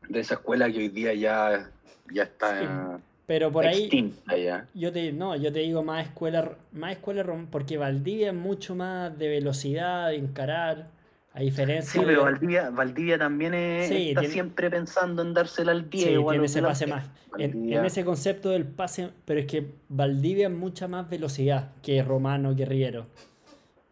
[0.07, 1.69] de esa escuela que hoy día ya,
[2.11, 3.89] ya está Pero por ahí,
[4.37, 4.67] ya.
[4.73, 8.75] Yo te, no, yo te digo más escuela, más escuela rom- porque Valdivia es mucho
[8.75, 10.87] más de velocidad, de encarar,
[11.33, 15.71] a diferencia Sí, pero Valdivia, Valdivia también es- Sí, está tiene- siempre pensando en dársela
[15.71, 17.09] al 10 sí, tiene ese pase más.
[17.39, 22.55] En, ese concepto del pase, pero es que Valdivia es mucha más velocidad que Romano,
[22.55, 23.07] que Riero.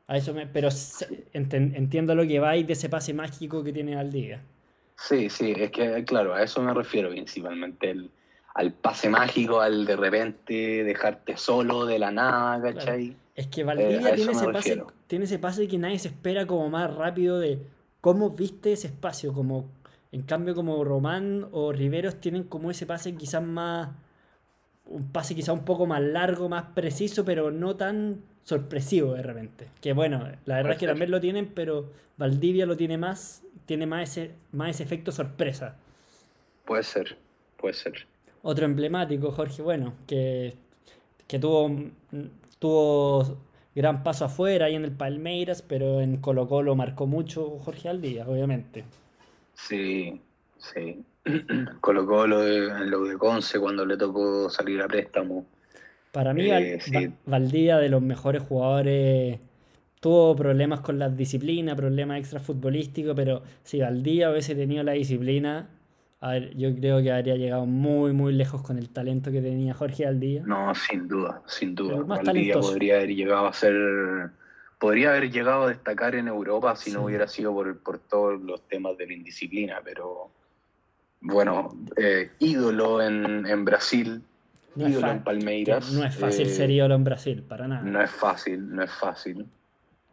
[0.08, 0.70] A eso me, pero
[1.34, 4.42] entiendo lo que va y de ese pase mágico que tiene Valdivia.
[4.98, 8.12] Sí, sí, es que, claro, a eso me refiero principalmente, el-
[8.54, 13.16] al pase mágico, al de repente dejarte solo de la nada, ¿cachai?
[13.42, 16.46] Es que Eh, Valdivia eso tiene, ese pase, tiene ese pase que nadie se espera
[16.46, 17.60] como más rápido de
[18.00, 19.34] cómo viste ese espacio.
[19.34, 19.68] Como,
[20.12, 23.90] en cambio, como Román o Riveros tienen como ese pase quizás más
[24.86, 29.70] un pase quizá un poco más largo, más preciso, pero no tan sorpresivo de repente.
[29.82, 33.88] Que bueno, la verdad es que también lo tienen, pero Valdivia lo tiene más, tiene
[33.88, 35.78] más ese, más ese efecto sorpresa.
[36.66, 37.18] Puede ser,
[37.58, 38.06] puede ser.
[38.44, 40.56] Otro emblemático, Jorge, bueno, que,
[41.28, 41.72] que tuvo,
[42.62, 43.40] tuvo
[43.74, 48.28] gran paso afuera ahí en el Palmeiras, pero en Colo Colo marcó mucho Jorge Aldía,
[48.28, 48.86] obviamente.
[49.56, 50.22] Sí,
[50.60, 51.04] sí.
[51.82, 55.44] Colo Colo en lo de Conce cuando le tocó salir a préstamo.
[56.12, 59.40] Para mí, eh, Valdía, de los mejores jugadores,
[60.00, 65.68] tuvo problemas con la disciplina, problemas extra futbolísticos, pero si Valdía hubiese tenido la disciplina,
[66.24, 69.74] a ver, yo creo que habría llegado muy, muy lejos con el talento que tenía
[69.74, 70.44] Jorge Valdía.
[70.46, 72.04] No, sin duda, sin duda.
[72.04, 74.30] Valdía podría haber llegado a ser.
[74.78, 78.68] Podría haber llegado a destacar en Europa si no hubiera sido por, por todos los
[78.68, 80.30] temas de la indisciplina, pero
[81.22, 84.22] bueno, eh, ídolo en, Brasil,
[84.76, 85.92] ídolo en Palmeiras.
[85.92, 87.82] No es fácil eh, ser ídolo en Brasil, para nada.
[87.82, 89.48] No es fácil, no es fácil.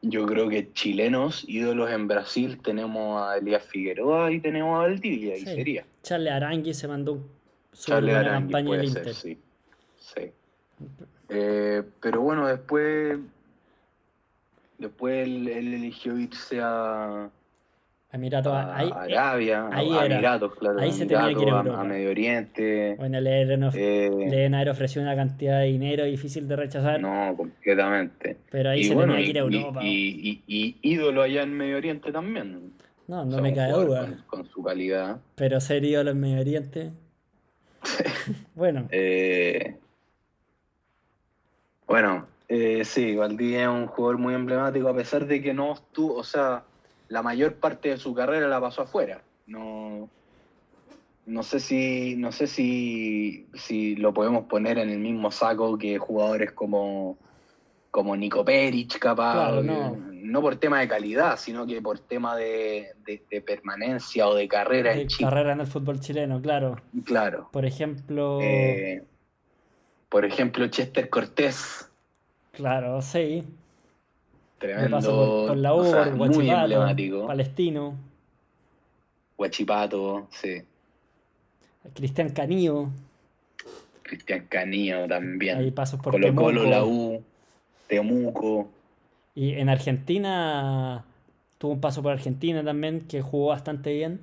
[0.02, 5.36] Yo creo que chilenos, ídolos en Brasil, tenemos a Elías Figueroa y tenemos a Valdivia,
[5.36, 5.84] y sería.
[6.02, 7.18] Charles Arangui se mandó
[7.72, 9.14] su buena campaña en Inter.
[9.14, 9.38] sí.
[9.98, 10.32] sí.
[11.28, 13.18] Eh, pero bueno, después,
[14.78, 17.28] después él eligió irse a,
[18.10, 20.80] Emiratos, a, ahí, Arabia, ahí a Emiratos, claro.
[20.80, 22.94] Ahí se tenía que ir a, a, Medio Oriente.
[22.96, 26.98] Bueno, le, eh, le ofreció una cantidad de dinero difícil de rechazar.
[27.02, 28.38] No, completamente.
[28.50, 29.80] Pero ahí se tenía que ir a Europa.
[29.82, 32.72] Y, y, ídolo allá en Medio Oriente también.
[33.08, 34.08] No, no me cae duda.
[34.26, 35.18] Con, su calidad.
[35.34, 36.92] Pero ser ídolo en Medio Oriente.
[38.54, 38.88] bueno.
[38.90, 39.76] Eh,
[41.86, 46.14] bueno, eh, sí, Valdivia es un jugador muy emblemático, a pesar de que no estuvo,
[46.14, 46.64] o sea
[47.08, 49.22] la mayor parte de su carrera la pasó afuera.
[49.46, 50.08] No,
[51.26, 55.98] no sé si, no sé si, si lo podemos poner en el mismo saco que
[55.98, 57.18] jugadores como,
[57.90, 59.62] como Nico Peric, capaz.
[59.62, 60.40] no.
[60.40, 62.94] por tema de calidad, sino que por tema de,
[63.46, 65.28] permanencia o de carrera en Chile.
[65.28, 66.76] Carrera en el fútbol chileno, claro.
[67.04, 67.48] Claro.
[67.52, 68.40] Por ejemplo.
[68.40, 69.02] Eh,
[70.08, 71.90] por ejemplo, Chester Cortés.
[72.52, 73.44] Claro, sí.
[74.58, 75.46] Tremendo.
[75.48, 75.82] Por, la U,
[76.16, 77.26] muy emblemático.
[77.26, 77.94] Palestino.
[79.36, 80.62] Guachipato, sí.
[81.94, 82.88] Cristian Canillo.
[84.02, 85.58] Cristian Canillo también.
[85.58, 87.22] Ahí pasos por Colo Colo, la U,
[87.86, 88.68] Temuco.
[89.34, 91.04] Y en Argentina
[91.58, 94.20] tuvo un paso por Argentina también que jugó bastante bien.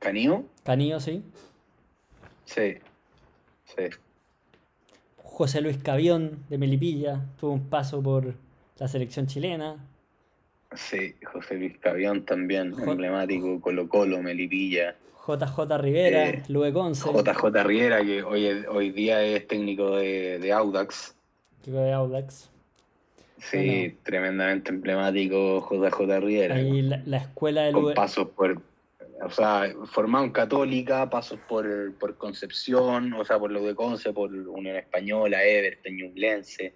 [0.00, 0.44] ¿Canillo?
[0.64, 1.22] Canillo, sí.
[2.44, 2.78] Sí,
[3.64, 3.84] sí.
[5.38, 8.34] José Luis Cavión de Melipilla tuvo un paso por
[8.76, 9.76] la selección chilena.
[10.74, 14.96] Sí, José Luis Cavión también, emblemático, Colo Colo, Melipilla.
[15.24, 17.08] JJ Rivera, eh, Conce.
[17.12, 21.14] JJ Rivera, que hoy, hoy día es técnico de, Audax.
[21.62, 22.50] Técnico de Audax.
[23.38, 26.56] Sí, tremendamente emblemático JJ Rivera.
[26.56, 28.60] Ahí la, escuela de Con pasos por,
[29.20, 34.12] o sea, formado en Católica, pasos por, por Concepción, o sea, por lo de Conce,
[34.12, 36.74] por Unión Española, Everton, Ñublense,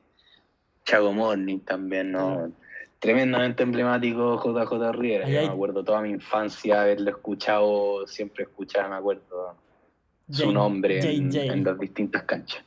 [0.85, 2.53] Chago Morning también, ¿no?
[2.99, 5.29] Tremendamente emblemático JJ Riera.
[5.29, 9.57] Yo me acuerdo toda mi infancia haberlo escuchado, siempre escuchaba, me acuerdo
[10.31, 12.65] su nombre en, las distintas canchas.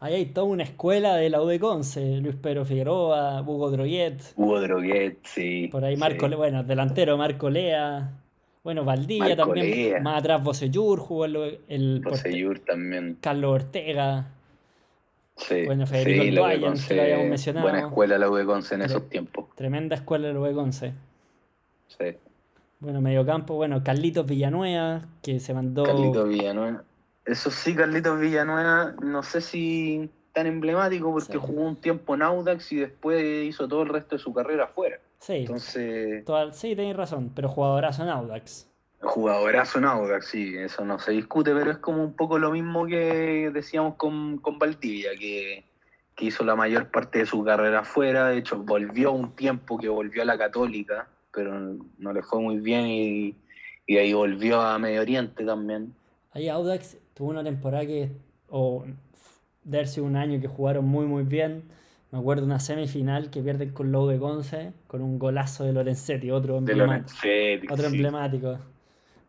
[0.00, 4.20] Ahí hay toda una escuela de la UD Conce, Luis Pedro Figueroa, Hugo Droguet.
[4.36, 5.68] Hugo Droguet, sí.
[5.72, 8.12] Por ahí Marco, bueno, delantero Marco Lea.
[8.68, 10.02] Bueno, Valdivia también.
[10.02, 11.58] Más atrás Bosellur jugó el.
[11.68, 12.04] el
[12.66, 13.16] también.
[13.18, 14.26] Carlos Ortega.
[15.36, 17.66] Sí, bueno, Federico sí, Duayan, que lo habíamos mencionado.
[17.66, 19.46] Buena escuela la UB en esos tiempos.
[19.54, 20.84] Tremenda escuela la UB Sí.
[22.80, 25.84] Bueno, mediocampo, bueno, Carlitos Villanueva, que se mandó.
[25.84, 26.84] Carlitos Villanueva.
[27.24, 32.70] Eso sí, Carlitos Villanueva, no sé si tan emblemático porque jugó un tiempo en Audax
[32.72, 34.98] y después hizo todo el resto de su carrera afuera.
[35.18, 35.34] Sí.
[35.34, 36.24] Entonces.
[36.52, 38.68] sí, tenéis razón, pero jugadorazo en Audax.
[39.00, 42.86] Jugadorazo en Audax, sí, eso no se discute, pero es como un poco lo mismo
[42.86, 45.64] que decíamos con, con Valdivia, que,
[46.20, 48.28] hizo la mayor parte de su carrera afuera.
[48.28, 52.58] De hecho, volvió un tiempo que volvió a la Católica, pero no le fue muy
[52.58, 53.36] bien y,
[53.86, 55.94] y ahí volvió a Medio Oriente también.
[56.32, 58.10] Ahí Audax tuvo una temporada que.
[58.48, 58.84] o
[59.62, 61.62] darse un año que jugaron muy, muy bien
[62.10, 65.72] me acuerdo de una semifinal que pierden con Low de Conce con un golazo de
[65.72, 67.18] Lorenzetti, otro emblemático.
[67.70, 68.58] otro emblemático.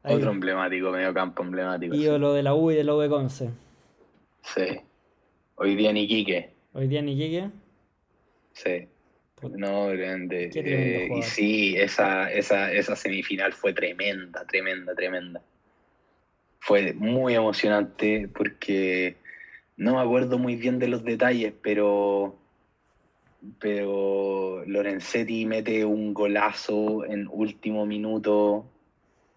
[0.04, 1.94] otro emblemático, medio campo emblemático.
[1.94, 3.50] Ídolo de la U y de Low de Conce.
[4.42, 4.80] Sí.
[5.56, 6.54] Hoy día ni Quique.
[6.74, 7.50] Hoy día ni Quique.
[8.54, 8.88] Sí.
[9.42, 10.50] No, grande.
[10.54, 15.42] Eh, y sí, esa, esa, esa semifinal fue tremenda, tremenda, tremenda.
[16.60, 19.16] fue muy emocionante porque
[19.78, 22.38] no me acuerdo muy bien de los detalles, pero,
[23.60, 28.66] pero Lorenzetti mete un golazo en último minuto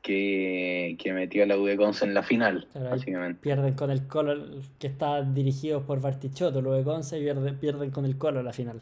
[0.02, 1.70] que, que metió a la UD
[2.02, 3.40] en la final, Claro, ahí básicamente.
[3.40, 4.34] Pierden con el Colo,
[4.78, 8.52] que está dirigido por Bartichotto, luego de Conce, y pierden, pierden con el Colo la
[8.52, 8.80] final.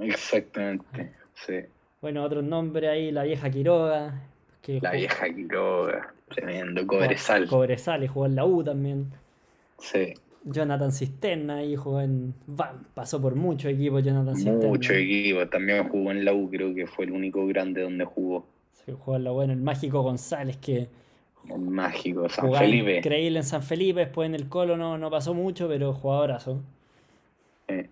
[0.00, 1.60] Exactamente, sí.
[2.00, 4.14] Bueno, otro nombre ahí, la vieja Quiroga,
[4.62, 7.46] que La jugó- vieja Quiroga, tremendo, Cobresal.
[7.46, 9.12] Cobresal y jugó en la U también.
[9.78, 10.14] Sí,
[10.44, 12.34] Jonathan Cisterna ahí jugó en.
[12.48, 14.66] va, pasó por muchos equipos Jonathan Cisterna.
[14.68, 15.46] mucho equipo.
[15.48, 18.46] También jugó en la U, creo que fue el único grande donde jugó.
[18.72, 20.88] Sí, jugó en la U, en el Mágico González, que
[21.48, 22.98] El mágico San Felipe.
[22.98, 26.60] increíble en San Felipe, después en el Colo no, no pasó mucho, pero jugadorazo.
[27.68, 27.88] Eh,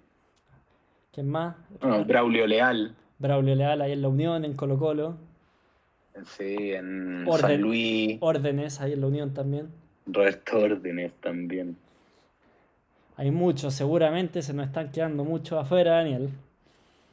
[1.13, 1.55] ¿Quién más?
[1.81, 5.15] bueno, Braulio Leal, Braulio Leal ahí en la Unión, en Colo Colo.
[6.25, 7.41] sí, en Orden.
[7.51, 9.69] San Luis, Órdenes ahí en la Unión también.
[10.07, 11.77] Roberto Órdenes también.
[13.21, 16.31] Hay muchos, seguramente se nos están quedando muchos afuera, Daniel.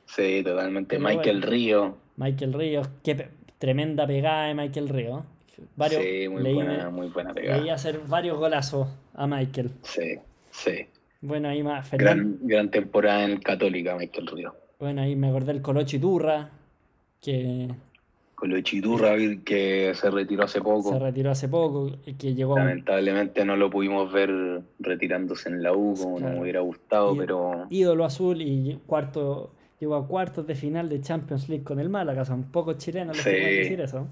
[0.05, 0.95] Sí, totalmente.
[0.95, 1.51] Pero Michael bueno.
[1.51, 3.27] Río, Michael Ríos, qué
[3.57, 5.23] tremenda pegada de Michael Ríos.
[5.75, 7.59] Varios, sí, muy leí- buena, muy buena pegada.
[7.59, 9.71] leí hacer varios golazos a Michael.
[9.81, 10.17] Sí,
[10.49, 10.87] sí.
[11.19, 11.91] Bueno, ahí más.
[11.91, 14.55] Gran, gran temporada en Católica, Michael Río.
[14.79, 16.51] Bueno, ahí me acordé del Colocho Iturra,
[17.21, 17.67] que
[18.37, 20.91] Con lo Chiturra que se retiró hace poco.
[20.93, 25.73] se retiró hace poco, y que llegó Lamentablemente no lo pudimos ver retirándose en la
[25.73, 26.33] U como Claro.
[26.35, 31.01] nos hubiera gustado, Y- pero ídolo azul y cuarto, llegó a cuartos de final de
[31.01, 32.25] Champions League con el Málaga.
[32.25, 33.37] Son pocos chilenos los que Sí.
[33.39, 34.07] pueden decir eso.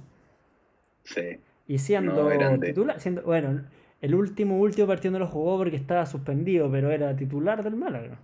[1.03, 1.21] sí,
[1.67, 3.61] Y siendo No, titular, siendo, bueno,
[4.01, 8.17] el último, último partido no lo jugó porque estaba suspendido, pero era titular del Málaga.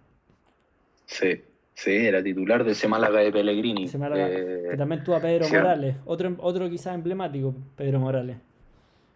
[1.05, 1.43] sí,
[1.73, 3.85] sí, era titular de ese Málaga de Pellegrini.
[3.85, 5.55] Ese Málaga, Eh, que también tuvo a Pedro sí.
[5.55, 8.37] Morales, otro, otro quizás emblemático, Pedro Morales,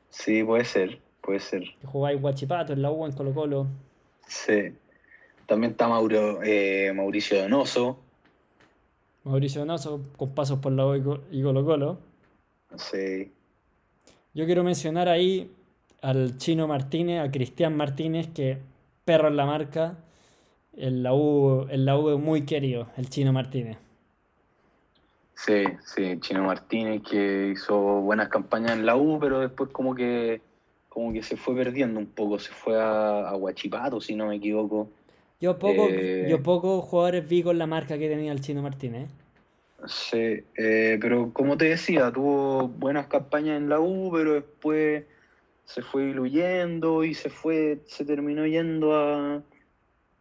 [0.10, 1.64] sí, puede ser, puede ser.
[1.80, 3.68] que jugaba en Guachipato, en la U, en Colo Colo.
[4.28, 4.74] Sí.
[5.46, 8.00] También está Mauro, eh, Mauricio Donoso.
[9.24, 12.00] Mauricio Donoso con pasos por la U y Colo Colo.
[12.78, 13.32] Sí,
[14.34, 15.52] Yo quiero mencionar ahí
[16.02, 18.58] al Chino Martínez, a Cristian Martínez, que
[19.06, 19.98] perro en la marca.
[20.78, 23.78] En la U, en la U es muy querido, el Chino Martínez.
[25.36, 30.42] sí, sí, Chino Martínez que hizo buenas campañas en la U, pero después como que
[30.90, 34.38] como que se fue perdiendo un poco, se fue a, a Huachipato, si no me
[34.38, 34.90] equivoco.
[35.40, 36.26] Yo poco, Eh.
[36.26, 39.10] yo pocos jugadores vi con la marca que tenía el Chino Martínez.
[39.88, 45.06] Sí, eh, pero como te decía, tuvo buenas campañas en la U, pero después
[45.66, 49.44] se fue diluyendo y se fue, se terminó yendo a,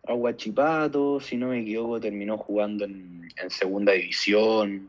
[0.07, 4.89] a Huachipato, si no me equivoco, terminó jugando en, en segunda división.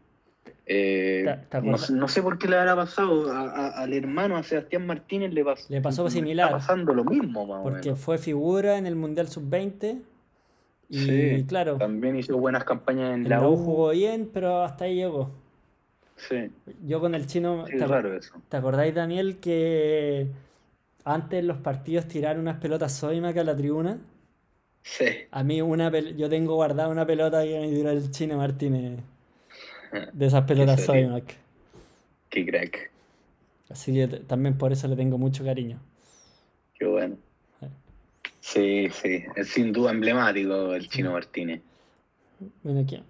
[0.68, 3.94] Eh, ¿Te- te no, sé- no sé por qué le habrá pasado a- a- al
[3.94, 6.48] hermano, a Sebastián Martínez, le, pas- Le pasó similar.
[6.48, 8.00] Está pasando lo mismo, más o Porque menos.
[8.00, 10.02] fue figura en el Mundial Sub-20.
[10.90, 13.58] Y Sí, claro, También hizo buenas campañas en en la U U.
[13.58, 15.32] jugó bien, pero hasta ahí llegó.
[16.18, 16.50] Sí,
[16.86, 18.36] Yo con el Chino, sí, ¿te, raro eso.
[18.50, 20.28] te acordáis, Daniel, que
[21.04, 23.98] antes los partidos tiraron unas pelotas Soymac a la tribuna?
[24.88, 25.06] Sí.
[25.32, 29.00] A mí una pel- yo tengo guardada una pelota que me tiró el Chino Martínez
[30.14, 31.08] de esas pelotas serio?
[31.08, 31.36] Soymac.
[32.30, 32.92] Qué crack.
[33.70, 35.80] Así que también por eso le tengo mucho cariño.
[36.78, 37.18] Qué bueno.
[38.42, 41.62] Sí, sí, es sin duda emblemático el Chino Martínez.
[42.62, 43.02] Bueno, aquí,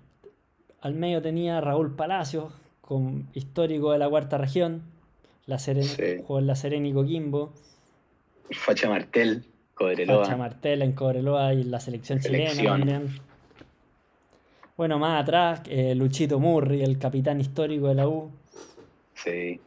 [0.79, 4.83] al medio tenía Raúl Palacios, con, histórico de la cuarta región.
[5.45, 6.23] La Serena, Sí.
[6.25, 7.53] jugó en la Serena y Coquimbo.
[8.51, 9.43] Facha Martel,
[9.75, 10.23] Cobreloa.
[10.25, 13.09] Facha Martela en Cobreloa y en la selección chilena también.
[14.77, 18.29] Bueno, más atrás, eh, Luchito Murri, el capitán histórico de la U.
[19.13, 19.59] Sí.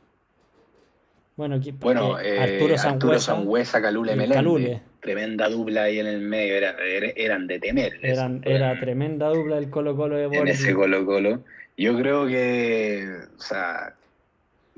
[1.36, 3.80] Bueno, aquí, Bueno, eh, Arturo Sangüesa.
[3.80, 4.28] Calule.
[4.28, 4.82] Calule.
[5.00, 7.98] Tremenda dupla ahí en el medio, era- era- eran de temer.
[8.02, 10.50] Eran, era en- tremenda dupla del Colo Colo de en Borghi.
[10.50, 11.40] ese Colo Colo.
[11.76, 13.06] Yo creo que,
[13.36, 13.94] o sea,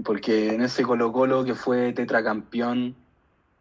[0.04, 2.94] porque en ese Colo Colo que fue tetracampeón,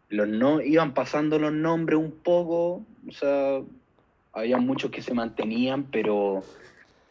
[0.10, 3.62] los no iban pasando los nombres un poco, o sea,
[4.34, 6.44] había muchos que se mantenían, pero,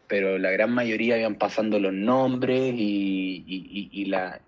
[0.07, 4.41] pero la gran mayoría iban pasando los nombres y, y- y- y la,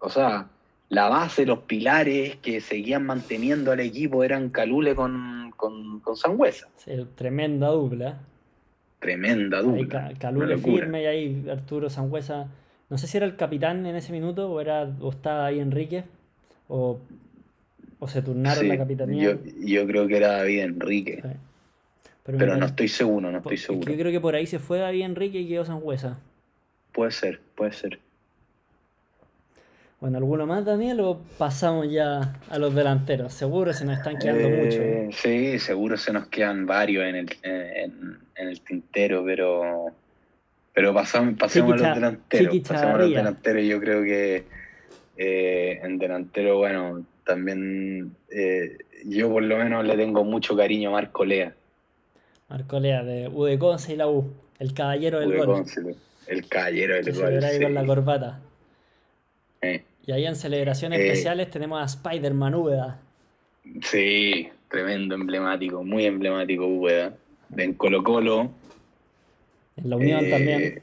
[0.00, 0.46] o sea,
[0.90, 6.68] la base, los pilares que seguían manteniendo al equipo eran Calule con, con, con Sangüesa.
[6.78, 8.20] Sí, tremenda dupla.
[9.00, 10.08] Tremenda dupla.
[10.08, 12.48] Ca- Calule firme y ahí Arturo Sangüesa.
[12.88, 16.04] No sé si era el capitán en ese minuto o, era, o estaba ahí Enrique.
[16.68, 16.98] O,
[18.00, 19.22] o se turnaron Sí, la capitanía.
[19.32, 21.28] yo, yo creo que era David Enrique, Sí.
[22.36, 23.90] Pero, no estoy seguro, no estoy seguro.
[23.90, 26.18] yo creo que por ahí se fue David Enrique y quedó Sangüesa.
[26.92, 27.98] Puede ser, puede ser.
[30.00, 33.32] Bueno, ¿alguno más, Daniel, o pasamos ya a los delanteros?
[33.32, 35.20] Seguro se nos están quedando Eh, muchos.
[35.20, 39.86] sí, seguro se nos quedan varios en el, en, en el tintero, pero,
[40.74, 42.58] pero pasamos, pasemos a los delanteros.
[42.58, 43.64] Pasemos a los delanteros.
[43.64, 44.44] Yo creo que
[45.18, 50.92] eh, en delantero, bueno, también eh, yo por lo menos le tengo mucho cariño a
[50.92, 51.54] Marco Lea.
[52.48, 55.64] Marco Lea, de U de Conce y la U, el caballero del gol,
[56.28, 57.30] el caballero del se gol.
[57.30, 57.74] verá ahí con sí.
[57.74, 58.40] la corbata.
[59.60, 61.06] Eh, Y ahí en celebraciones Eh.
[61.08, 63.00] especiales tenemos a Spider-Man Úbeda.
[63.82, 67.14] Sí, tremendo, emblemático, muy emblemático Úbeda.
[67.56, 68.50] En Colo Colo.
[69.76, 70.80] En la Unión también.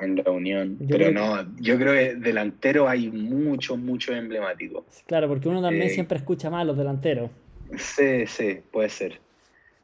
[0.00, 0.76] En la Unión.
[0.80, 4.84] Yo Pero no, yo creo que delantero hay muchos, muchos emblemáticos.
[5.06, 7.30] Claro, porque uno también eh, siempre escucha más a los delanteros.
[7.76, 9.20] Sí, sí, puede ser.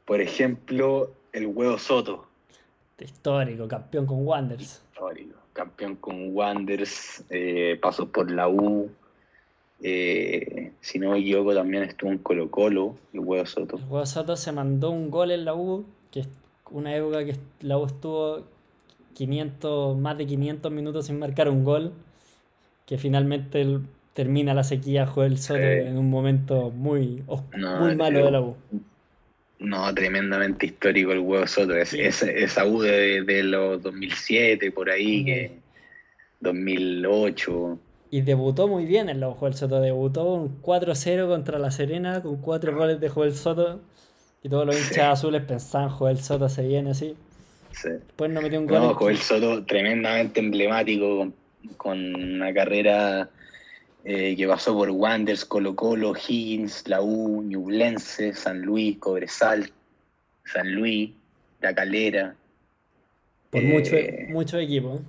[0.05, 2.27] Por ejemplo, el Huevo Soto,
[2.99, 4.83] Histórico, campeón con Wanderers.
[4.93, 8.91] histórico, campeón con Wanderers, eh, pasó por la U.
[9.83, 13.77] eh, si no me equivoco, también estuvo en Colo Colo, el Huevo Soto.
[13.77, 16.29] El Juego Soto se mandó un gol en la U, que es
[16.71, 18.45] una época que la U estuvo
[19.17, 21.93] 500, más de 500 minutos sin marcar un gol,
[22.85, 23.81] que finalmente el-
[24.13, 25.89] termina la sequía Joel Soto Sí.
[25.89, 28.57] en un momento muy, os- No, muy malo de la U.
[29.59, 31.75] No, tremendamente histórico el Huevo Soto.
[31.75, 32.01] Es, Sí.
[32.01, 35.59] es- esa U de, de los 2007, por ahí, que
[36.41, 37.79] 2008.
[38.11, 39.81] Y debutó muy bien U, Joel Soto.
[39.81, 43.81] Debutó un 4-0 contra La Serena con cuatro goles de Joel Soto.
[44.43, 47.17] Y todos los hinchas azules pensaban, Joel Soto se viene así.
[47.81, 47.89] Sí.
[47.91, 48.81] Después no metió un gol.
[48.81, 51.33] No, Joel Soto tremendamente emblemático,
[51.77, 53.31] con, una carrera
[54.05, 59.71] eh, que pasó por Wanderers, Colo Colo, Higgins, la U, Ñublense, San Luis, Cobresal,
[60.45, 61.11] San Luis,
[61.61, 62.35] La Calera.
[63.51, 63.97] por eh, mucho,
[64.33, 65.01] mucho equipo.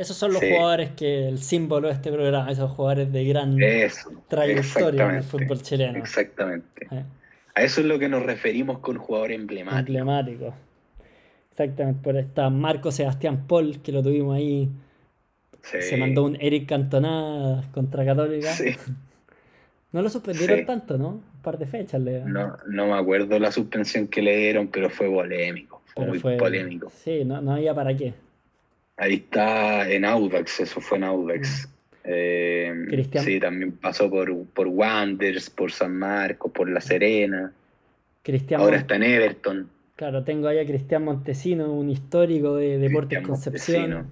[0.00, 0.48] Esos son los sí.
[0.50, 5.22] jugadores que el símbolo de este programa, esos jugadores de gran Eso, trayectoria en el
[5.22, 5.98] fútbol chileno.
[5.98, 6.86] Exactamente.
[6.90, 7.04] Eh,
[7.54, 9.78] A eso es lo que nos referimos con jugador emblemático.
[9.78, 10.54] emblemático.
[11.64, 14.68] Exactamente, por está Marco Sebastián Paul, que lo tuvimos ahí.
[15.62, 18.52] Sí, Se mandó un Eric Cantona contra Católica.
[18.52, 18.70] sí.
[19.92, 20.64] No lo suspendieron Sí.
[20.66, 21.08] tanto, ¿no?
[21.08, 24.88] Un par de fechas le No, no me acuerdo la suspensión que le dieron, pero
[24.88, 25.82] fue polémico.
[25.86, 26.92] Fue Pero muy fue- polémico.
[26.94, 28.14] Sí, no, no había para qué.
[28.96, 31.68] Ahí está en Audax, eso fue en Audax.
[32.04, 32.86] Eh, Mm.
[32.88, 33.24] Cristian.
[33.24, 37.52] Sí, también pasó por, por Wanderers, por San Marcos, por La Serena.
[38.22, 39.68] Cristian Ahora está en Everton.
[40.00, 43.90] Claro, tengo ahí a Cristian Montesino, un histórico de Deportes Concepción.
[43.90, 44.06] Montesino.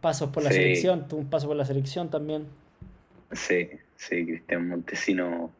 [0.00, 0.56] Pasos por la Sí.
[0.56, 2.44] selección, tuvo un paso por la selección también.
[3.32, 5.50] Sí, sí, Cristian Montesino.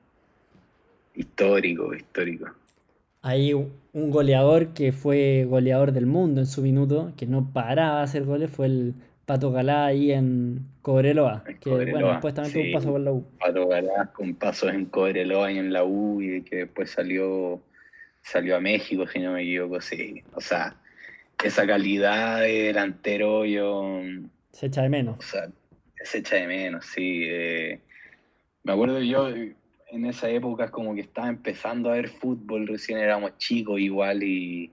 [1.14, 2.46] Histórico, histórico.
[3.20, 8.04] Hay un goleador que fue goleador del mundo en su minuto, que no paraba de
[8.04, 8.94] hacer goles, fue el
[9.26, 11.44] Pato Galá ahí en Cobreloa.
[11.46, 13.26] En Que bueno, después también tuvo un paso por la U.
[13.38, 17.60] Pato Galás con pasos en Cobreloa y en la U y que después salió,
[18.26, 20.22] salió a México, si no me equivoco, sí.
[20.34, 20.76] O sea,
[21.42, 24.00] esa calidad de delantero yo,
[24.52, 25.18] Se echa de menos.
[25.18, 25.48] o sea,
[26.02, 27.22] se echa de menos, sí.
[27.24, 27.80] eh.
[28.64, 33.38] me acuerdo yo en esa época como que estaba empezando a ver fútbol, recién éramos
[33.38, 34.72] chicos igual y,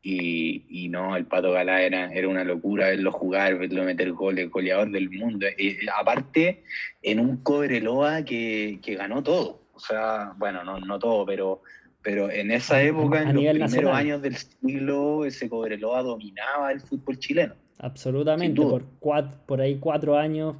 [0.00, 4.50] y, y no, el Pato Galá era, era una locura verlo jugar, verlo meter goles,
[4.50, 5.46] goleador del mundo.
[5.58, 6.62] Y, aparte,
[7.02, 9.62] en un Cobreloa que, que ganó todo.
[9.72, 11.62] O sea, bueno, no, no todo, pero,
[12.04, 13.94] pero en esa época, a en los primeros nacional.
[13.96, 17.54] años del siglo, ese Cobreloa dominaba el fútbol chileno.
[17.78, 20.54] Absolutamente, por, cuat- por ahí cuatro años,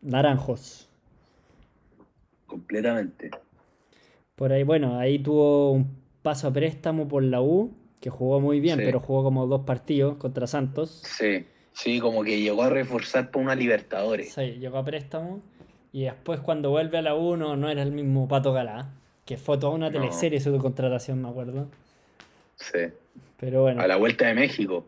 [0.00, 0.88] naranjos.
[2.46, 3.30] Completamente.
[4.36, 8.60] Por ahí, bueno, ahí tuvo un paso a préstamo por la U, que jugó muy
[8.60, 8.84] bien, Sí.
[8.84, 11.02] pero jugó como dos partidos contra Santos.
[11.04, 14.32] Sí, sí, como que llegó a reforzar por una Libertadores.
[14.32, 15.40] Sí, llegó a préstamo.
[15.92, 18.90] Y después cuando vuelve a la U no, no era el mismo Pato Galá,
[19.26, 19.92] que fue toda una No.
[20.00, 21.66] teleserie su contratación, me acuerdo.
[22.56, 22.78] Sí.
[23.38, 24.86] Pero bueno, A la vuelta de México.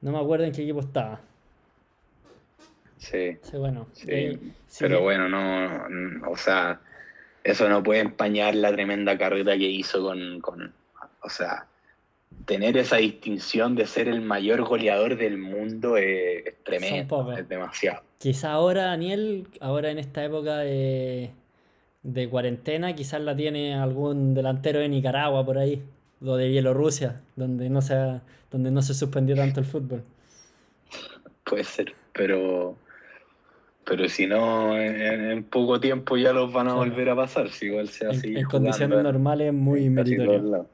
[0.00, 1.20] no me acuerdo en qué equipo estaba.
[2.98, 3.36] Sí.
[3.42, 6.80] Sí, bueno, Sí, de ahí- sí Pero bueno, no, no, o sea,
[7.44, 10.72] eso no puede empañar la tremenda carrera que hizo con, con,
[11.22, 11.66] o sea,
[12.46, 18.02] tener esa distinción de ser el mayor goleador del mundo es, es tremendo, es demasiado.
[18.18, 21.30] Quizá ahora, Daniel, ahora en esta época de,
[22.06, 25.82] de cuarentena, quizás la tiene algún delantero de Nicaragua por ahí,
[26.24, 27.94] o de Bielorrusia, donde no se,
[28.50, 30.02] donde no se suspendió tanto el fútbol.
[31.44, 32.76] Puede ser, pero,
[33.84, 36.90] pero si no, en, en poco tiempo ya los van a Claro.
[36.90, 40.66] volver a pasar, si igual se a En, condiciones normales muy meritorio.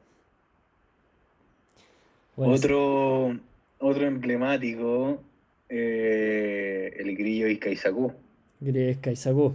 [2.36, 3.36] Bueno, Otro,
[3.78, 5.20] otro emblemático,
[5.68, 8.12] eh, el grillo Izcaizacú.
[8.60, 9.54] Gries Caizacú.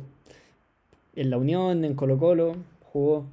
[1.18, 2.56] En la Unión, en Colo Colo,
[2.94, 3.26] jugó,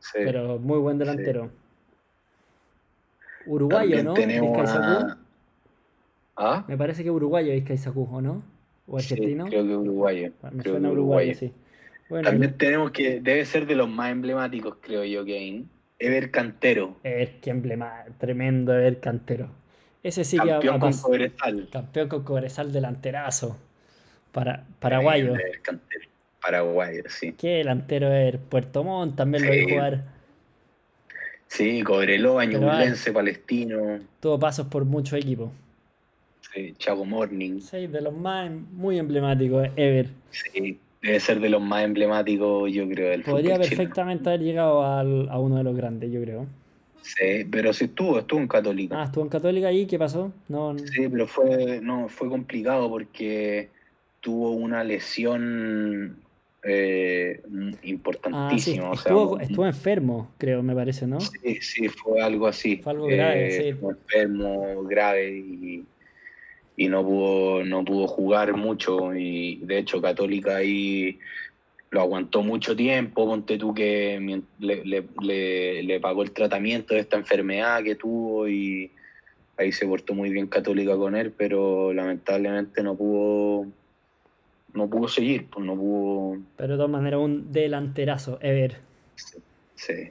[0.00, 0.18] Sí.
[0.24, 1.50] pero muy buen delantero.
[3.46, 4.14] Uruguayo, También ¿no?
[4.14, 5.06] tenemos Vizcaizacú.
[5.06, 5.18] a...
[6.36, 6.64] ¿Ah?
[6.66, 8.42] Me parece que uruguayo Vizcaizacú, ¿o no?
[8.86, 9.46] ¿O Sí, argentino?
[9.46, 10.32] creo que uruguayo.
[10.50, 11.34] Me creo suena que uruguayo, uruguayo.
[11.34, 11.52] sí.
[12.08, 15.64] Bueno, También tenemos que, debe ser de los más emblemáticos, creo yo, Kane.
[15.98, 19.48] Ever Cantero, Ever, qué emblema, tremendo Ever Cantero.
[20.02, 21.68] Ese sí que ha, campeón ha con pas- Cobresal.
[21.72, 23.56] campeón con Cobresal delanterazo.
[24.32, 25.34] Para, paraguayo.
[25.34, 26.08] Ever Cantero.
[26.44, 27.32] Paraguayo, sí.
[27.32, 28.36] Qué delantero es.
[28.36, 29.70] Puerto Montt también lo vi Sí.
[29.70, 30.04] jugar.
[31.46, 35.50] Sí, Cobreloa, Ñublense, Palestino, Tuvo pasos por muchos equipos.
[36.52, 37.60] sí, Chago Morning.
[37.60, 40.08] Sí, de los más em- muy emblemáticos, Ever.
[40.30, 43.68] Sí, debe ser de los más emblemáticos, yo creo, del Podría chileno.
[43.68, 46.46] perfectamente haber llegado al- a uno de los grandes, yo creo.
[47.02, 49.00] Sí, pero sí estuvo, estuvo en Católica.
[49.00, 50.32] Ah, estuvo en Católica ahí, ¿qué pasó?
[50.48, 53.68] No, Sí, pero fue, no, fue complicado porque
[54.20, 56.16] tuvo una lesión
[56.64, 57.48] eh, ah,
[57.82, 58.90] sí, importantísima.
[58.90, 61.20] o sea, estuvo, estuvo enfermo, creo, me parece, ¿no?
[61.20, 62.76] Sí, sí, fue algo así.
[62.78, 63.68] Fue algo grave, sí.
[63.68, 65.84] Estuvo enfermo, grave y,
[66.76, 69.14] y no pudo, no pudo jugar mucho.
[69.14, 71.18] Y de hecho, Católica ahí
[71.90, 73.26] lo aguantó mucho tiempo.
[73.26, 74.18] Ponte tú que
[74.58, 78.90] le, le- le- le pagó el tratamiento de esta enfermedad que tuvo y
[79.56, 83.66] ahí se portó muy bien Católica con él, pero lamentablemente no pudo,
[84.74, 86.40] no pudo seguir, pues no pudo.
[86.56, 88.76] Pero de todas maneras, un delanterazo, Ever.
[89.74, 90.10] Sí,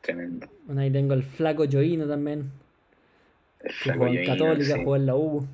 [0.00, 0.46] tremendo.
[0.64, 2.50] Bueno, ahí tengo el flaco Joino también,
[3.60, 4.80] El que flaco Yoína, Católica, sí.
[4.82, 5.46] jugó en la U.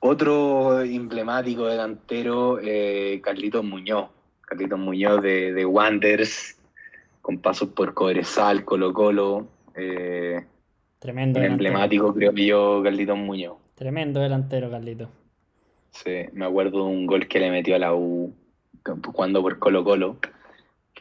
[0.00, 4.10] Otro emblemático delantero, eh, Carlitos Muñoz.
[4.42, 6.56] Carlitos Muñoz de, de Wanderers,
[7.20, 9.48] con pasos por Cobresal, Colo Colo.
[9.74, 10.44] Eh,
[11.00, 13.56] Tremendo un emblemático, creo que yo, Carlitos Muñoz.
[13.74, 15.08] Tremendo delantero, Carlito.
[16.04, 18.34] Sí, me acuerdo de un gol que le metió a la U
[19.12, 20.16] cuando por Colo Colo.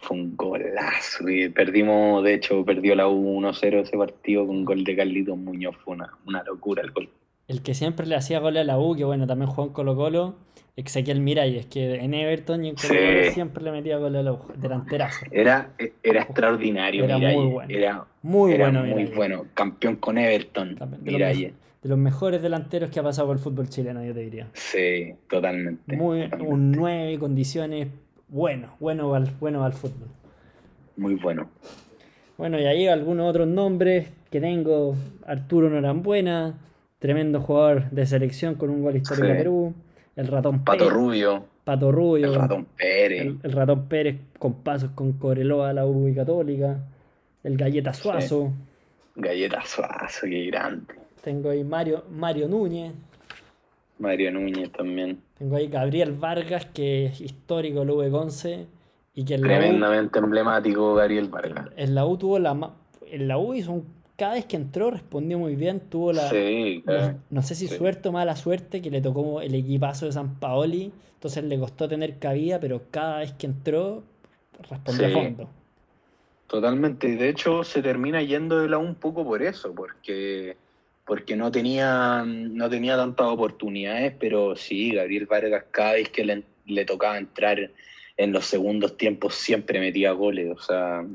[0.02, 1.28] Fue un golazo.
[1.30, 5.38] Y perdimos, de hecho, perdió la U 1-0 ese partido con un gol de Carlitos
[5.38, 5.76] Muñoz.
[5.84, 7.10] Fue una, una locura el gol.
[7.48, 9.96] El que siempre le hacía goles a la U, que bueno, también jugó en Colo
[9.96, 10.36] Colo,
[10.76, 12.98] Ezequiel Miralles, que en Everton y en Colo Sí.
[12.98, 14.40] Colo siempre le metía goles a la U.
[14.56, 15.26] Delanterazo.
[15.32, 15.70] Era,
[16.04, 17.70] era extraordinario, Era muy bueno.
[17.70, 19.46] Era Muy Era bueno, muy bueno.
[19.54, 20.76] Campeón con Everton.
[20.76, 21.54] También
[21.86, 24.48] de los, de mejores delanteros que ha pasado por el fútbol chileno, yo te diría.
[24.54, 25.96] Sí, totalmente.
[25.96, 26.54] Muy, totalmente.
[26.54, 27.88] un 9, condiciones,
[28.28, 30.08] bueno, bueno al, bueno al fútbol.
[30.98, 31.50] Muy bueno.
[32.38, 34.96] Bueno, y ahí algunos otros nombres que tengo.
[35.26, 36.58] Arturo Norambuena,
[37.00, 39.32] tremendo jugador de selección con un gol histórico Sí.
[39.32, 39.74] a Perú.
[40.16, 43.22] El ratón Pato Pérez, Rubio, Pato Rubio, el ratón Pérez.
[43.22, 46.78] el, el ratón Pérez con pasos con Cobreloa, la U Católica.
[47.44, 48.52] El Galleta Suazo.
[49.16, 50.94] Galleta Suazo, qué grande.
[51.26, 52.94] Tengo ahí Mario, Mario Núñez.
[53.98, 55.20] Mario Núñez también.
[55.40, 58.68] Tengo ahí Gabriel Vargas, que es histórico del V Conce.
[59.16, 61.70] Y que en la U, Tremendamente emblemático Gabriel Vargas.
[61.78, 62.72] en la U tuvo la
[63.10, 63.86] En la U hizo un-
[64.18, 65.80] cada vez que entró respondió muy bien.
[65.80, 66.30] Tuvo la.
[66.30, 67.18] Sí, No, claro.
[67.32, 67.76] no sé si sí.
[67.76, 71.88] suerte o mala suerte que le tocó el equipazo de San Paoli, entonces le costó
[71.90, 74.04] tener cabida, pero cada vez que entró
[74.70, 75.16] respondió a Sí.
[75.16, 75.50] fondo.
[76.48, 77.08] Totalmente.
[77.16, 80.56] De hecho, se termina yendo de la U un poco por eso, porque,
[81.06, 86.44] porque no tenía, no tenía tantas oportunidades, pero sí, Gabriel Vargas cada vez que le,
[86.66, 87.72] le tocaba entrar
[88.18, 90.50] en los segundos tiempos siempre metía goles.
[90.58, 91.06] O sea,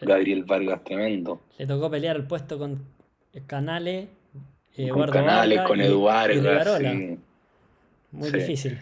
[0.00, 1.40] Gabriel Vargas tremendo.
[1.58, 2.82] le tocó pelear el puesto con
[3.46, 4.08] Canales,
[4.76, 7.18] eh, con Eduardo Canales, Vargas con Eduardo sí.
[8.10, 8.36] Muy Sí.
[8.38, 8.78] difícil.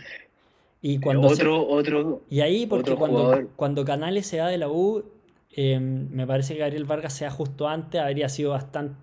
[0.82, 4.57] Y cuando se- Otro, otro, y ahí porque cuando, jugador- cuando Canales se va de
[4.57, 5.05] la U,
[5.51, 8.95] eh, me parece que Gabriel Vargas sea justo antes, habría sido bastante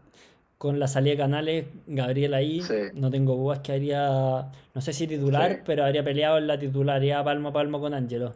[0.58, 2.74] con la salida de Canales, Gabriel ahí, Sí.
[2.94, 5.60] no tengo dudas que habría, no sé si titular, Sí.
[5.66, 8.34] pero habría peleado en la titularidad palmo a palmo con Ángelo.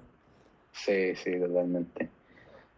[0.72, 2.10] Sí, sí, totalmente.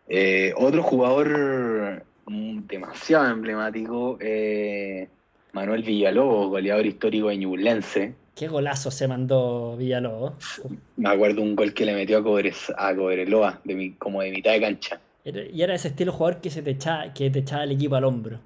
[0.08, 5.08] Eh, otro jugador mm, demasiado emblemático, eh,
[5.52, 8.14] Manuel Villalobos, goleador histórico de Ñublense.
[8.36, 10.62] Qué golazo se mandó Villalobos.
[10.98, 14.32] Me acuerdo un gol que le metió a, Cobres, a Cobreloa, de mi, como de
[14.32, 15.00] mitad de cancha.
[15.26, 17.96] Y era ese estilo de jugador que se te echaba, que te echaba el equipo
[17.96, 18.40] al hombro.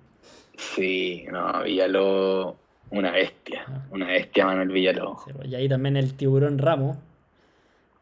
[0.58, 2.56] Sí, no, Villalobos,
[2.92, 3.86] una bestia, Ah.
[3.92, 5.24] una bestia Manuel Villalobos.
[5.26, 6.98] Sí, pues, Y ahí también el tiburón Ramos.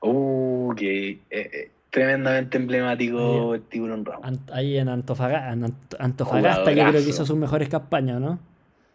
[0.01, 4.26] Uh, que eh, eh, tremendamente emblemático el Tiburón Ramos.
[4.26, 8.38] Ant- ahí en Antofaga- en Ant- Antofagasta, que creo que hizo sus mejores campañas, ¿no?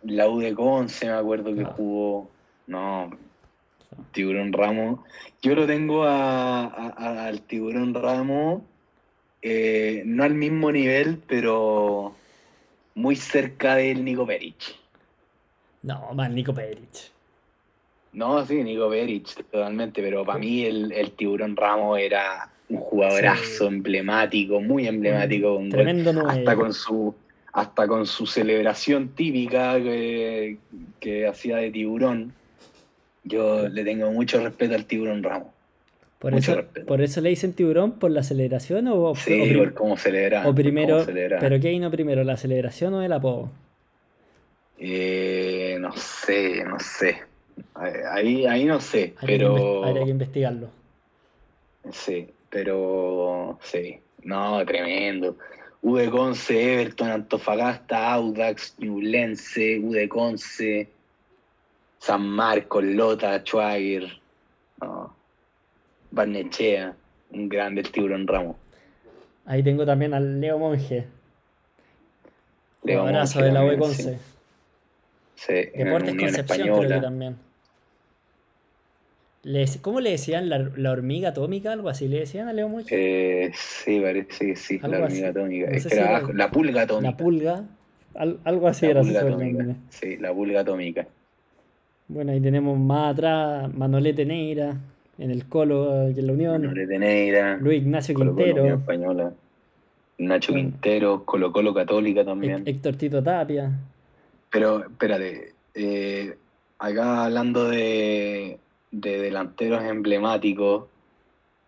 [0.04, 1.72] La U de Conce, me acuerdo que Ah.
[1.76, 2.30] jugó.
[2.66, 3.11] No,
[4.12, 5.00] Tiburón Ramos.
[5.42, 8.62] Yo lo tengo a- a- a- al Tiburón Ramos,
[9.42, 12.14] eh, no al mismo nivel, pero
[12.95, 14.76] muy cerca del Nico Peric.
[15.82, 17.11] No, más Nico Peric.
[18.12, 23.68] No, sí, Nico Beric, totalmente, pero para mí el, el Tiburón Ramos era un jugadorazo
[23.68, 25.55] emblemático, muy emblemático.
[25.55, 27.14] Un Tremendo gol, hasta con su
[27.53, 30.59] hasta con su celebración típica que,
[31.01, 32.32] que hacía de tiburón.
[33.24, 35.49] Yo le tengo mucho respeto al tiburón Ramos.
[36.20, 37.92] ¿Por eso, ¿Por eso le dicen tiburón?
[37.92, 40.46] ¿Por la celebración o, sí, o por cómo celebra?
[40.46, 43.50] O primero, ¿Pero qué vino primero, la celebración o el apodo?
[44.78, 47.22] Eh, no sé, no sé.
[47.74, 49.82] Ahí, ahí no sé, pero...
[49.82, 50.68] habría que investigarlo.
[51.90, 53.98] Sí, pero sí.
[54.22, 55.38] No, tremendo.
[55.80, 60.86] UD Conce, Everton, Antofagasta, Audax, Ñublense, UD Conce,
[61.98, 64.20] San Marcos, Lota, Schwager,
[64.82, 65.14] no,
[66.11, 66.94] Barnechea,
[67.30, 68.56] un grande el tiburón Ramos.
[69.46, 71.06] Ahí tengo también al Leo Monge.
[72.84, 74.18] Leo un abrazo de la Conce.
[75.34, 77.36] Sí, Deportes Concepción creo que también.
[79.80, 80.48] ¿Cómo le decían?
[80.48, 81.72] ¿La, hormiga atómica?
[81.72, 82.88] ¿Algo así le decían a Leo Monge?
[82.90, 85.70] Eh, sí, parece que sí, la hormiga atómica.
[85.90, 87.11] era, la pulga atómica.
[87.11, 87.64] La pulga,
[88.44, 91.06] algo así era su Sí, la pulga atómica.
[92.08, 94.76] Bueno, ahí tenemos más atrás Manolete Neira,
[95.20, 96.74] en el Colo y en la Unión.
[97.60, 98.66] Luis Ignacio Quintero.
[98.66, 99.32] española.
[100.18, 102.62] Nacho Quintero, Colo Colo Católica también.
[102.66, 103.70] Héctor Tito Tapia.
[104.50, 106.36] Pero, espérate, eh,
[106.78, 108.58] acá hablando de,
[108.90, 110.84] de delanteros emblemáticos,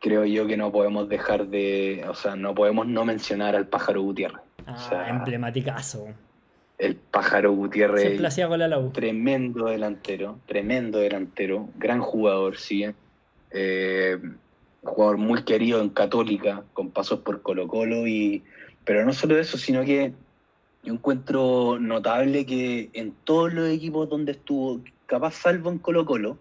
[0.00, 4.02] creo yo que no podemos dejar de, o sea, no podemos no mencionar al Pájaro
[4.02, 4.40] Gutiérrez.
[4.66, 6.08] Ah, emblematicazo.
[6.78, 8.02] El Pájaro Gutiérrez.
[8.02, 8.48] Siempre hacía
[8.92, 12.86] Tremendo delantero, tremendo delantero, gran jugador, sí.
[13.52, 14.18] Eh,
[14.82, 18.42] jugador muy querido en Católica, con pasos por Colo Colo, y,
[18.84, 20.12] pero no solo eso, sino que
[20.82, 26.38] yo encuentro notable que en todos los equipos donde estuvo, capaz salvo en Colo Colo,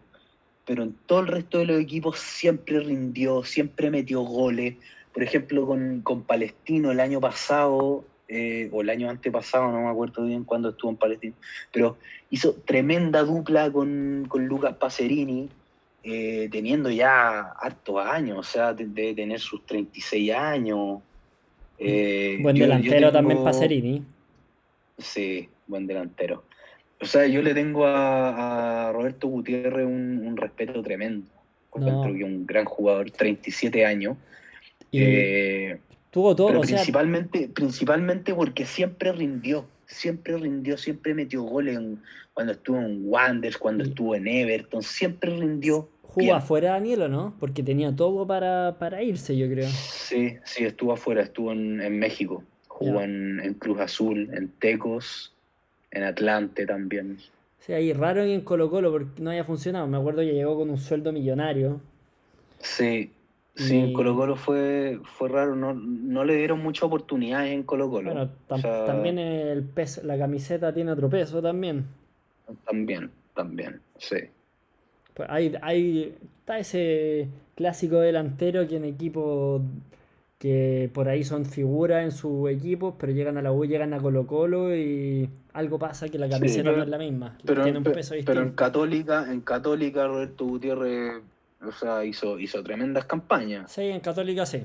[0.66, 4.76] pero en todo el resto de los equipos siempre rindió, siempre metió goles.
[5.14, 10.24] Por ejemplo, con, Palestino el año pasado, eh, o el año antepasado, no me acuerdo
[10.24, 11.36] bien cuándo estuvo en Palestino,
[11.74, 11.98] pero
[12.30, 15.50] hizo tremenda dupla con, Lucas Pacerini,
[16.04, 21.00] eh, teniendo ya hartos años, o sea, debe tener sus 36 años.
[21.78, 24.04] Eh, buen delantero también Pacerini.
[24.98, 26.44] Sí, buen delantero.
[27.00, 31.28] O sea, yo le tengo a, Roberto Gutiérrez un, respeto tremendo.
[31.68, 34.18] Encuentro que un gran jugador, 37 años.
[34.92, 35.80] Eh,
[36.10, 41.80] tuvo todo, pero principalmente, principalmente porque siempre rindió, siempre rindió, siempre metió goles
[42.34, 45.90] cuando estuvo en Wanderers, cuando estuvo en Everton, siempre rindió.
[46.14, 47.36] ¿Jugó afuera Daniel o no?
[47.40, 49.70] Porque tenía todo para, irse, yo creo.
[49.70, 52.44] Sí, sí, estuvo afuera, estuvo en, México.
[52.68, 55.34] Jugó en, en Cruz Azul, en Tecos
[55.92, 57.18] en Atlante también.
[57.60, 59.88] Sí, ahí raro en Colo Colo porque no haya funcionado.
[59.88, 61.80] Me acuerdo que llegó con un sueldo millonario.
[62.60, 63.12] Sí,
[63.56, 65.56] sí, en Colo Colo fue, fue raro.
[65.56, 68.14] No, le dieron muchas oportunidades en Colo Colo.
[68.14, 68.30] Bueno,
[68.86, 71.86] también el peso, la camiseta tiene otro peso también.
[72.66, 74.18] También, también, sí.
[75.14, 79.62] Pues hay, hay, está ese clásico delantero que en equipo
[80.38, 84.00] que por ahí son figuras en su equipo, pero llegan a la U, llegan a
[84.00, 87.38] Colo Colo y algo pasa que la camiseta no es la misma.
[87.46, 91.22] Pero, tiene un peso pero en Católica, en Católica Roberto Gutiérrez
[91.64, 93.72] o sea, hizo, hizo tremendas campañas.
[93.72, 94.64] Sí, en Católica sí.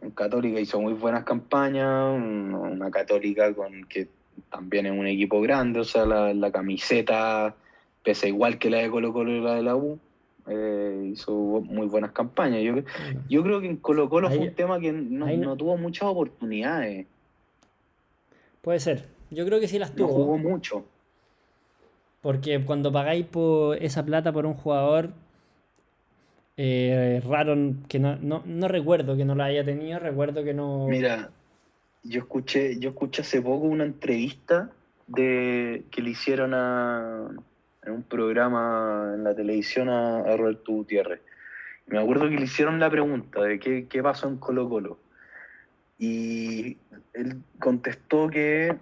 [0.00, 4.08] En Católica hizo muy buenas campañas, una Católica con que
[4.50, 7.54] también es un equipo grande, o sea, la, la camiseta
[8.02, 9.98] pesa igual que la de Colo Colo y la de la U
[10.48, 12.62] eh, hizo muy buenas campañas.
[12.62, 12.74] Yo,
[13.28, 17.06] yo creo que en Colo Colo fue un tema que no, tuvo muchas oportunidades.
[18.60, 19.08] Puede ser.
[19.30, 20.08] Yo creo que sí las tuvo.
[20.08, 20.84] No jugó mucho.
[22.20, 25.10] Porque cuando pagáis por esa plata por un jugador,
[26.56, 27.56] eh, raro
[27.88, 30.86] que no, no, recuerdo que no la haya tenido, recuerdo que no.
[30.88, 31.30] Mira,
[32.04, 34.70] yo escuché, yo escuché hace poco una entrevista
[35.06, 37.30] de que le hicieron a
[37.84, 41.20] en un programa en la televisión a, Roberto Gutiérrez.
[41.86, 44.98] Me acuerdo que le hicieron la pregunta de qué, qué pasó en Colo Colo.
[45.98, 46.78] Y
[47.12, 48.76] él contestó que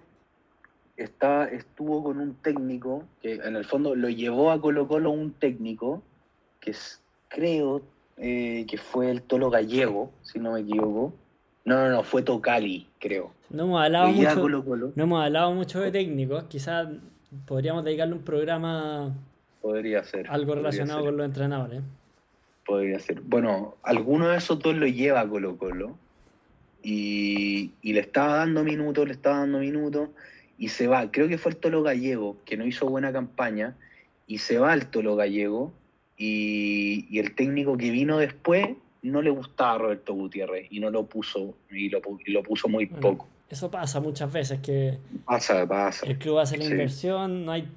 [0.97, 5.33] está, estuvo con un técnico, que en el fondo lo llevó a Colo Colo un
[5.33, 6.03] técnico,
[6.59, 7.81] que es, creo
[8.17, 11.13] eh, que fue el Tolo Gallego, si no me equivoco.
[11.63, 13.31] No, no, no, fue Tocali, creo.
[13.49, 16.87] No hemos hablado, mucho, No hemos hablado mucho de técnicos, quizás
[17.45, 19.15] podríamos dedicarle un programa.
[19.61, 20.27] Podría ser.
[20.29, 21.81] Algo relacionado con los entrenadores.
[22.65, 23.21] Podría ser.
[23.21, 25.95] Bueno, alguno de esos dos lo lleva Colo Colo.
[26.83, 30.09] Y, le estaba dando minutos, le estaba dando minutos.
[30.57, 31.11] Y se va.
[31.11, 33.75] Creo que fue el Tolo Gallego, que no hizo buena campaña.
[34.27, 35.73] y se va al Tolo Gallego
[36.17, 38.69] y, y el técnico que vino después
[39.01, 42.41] no le gustaba a Roberto Gutiérrez y no lo puso y lo, pu- y lo
[42.43, 43.27] puso muy Bueno, poco.
[43.51, 46.05] Eso pasa muchas veces, que Pasa, pasa.
[46.05, 46.71] el club hace la Sí.
[46.71, 47.67] inversión, no hay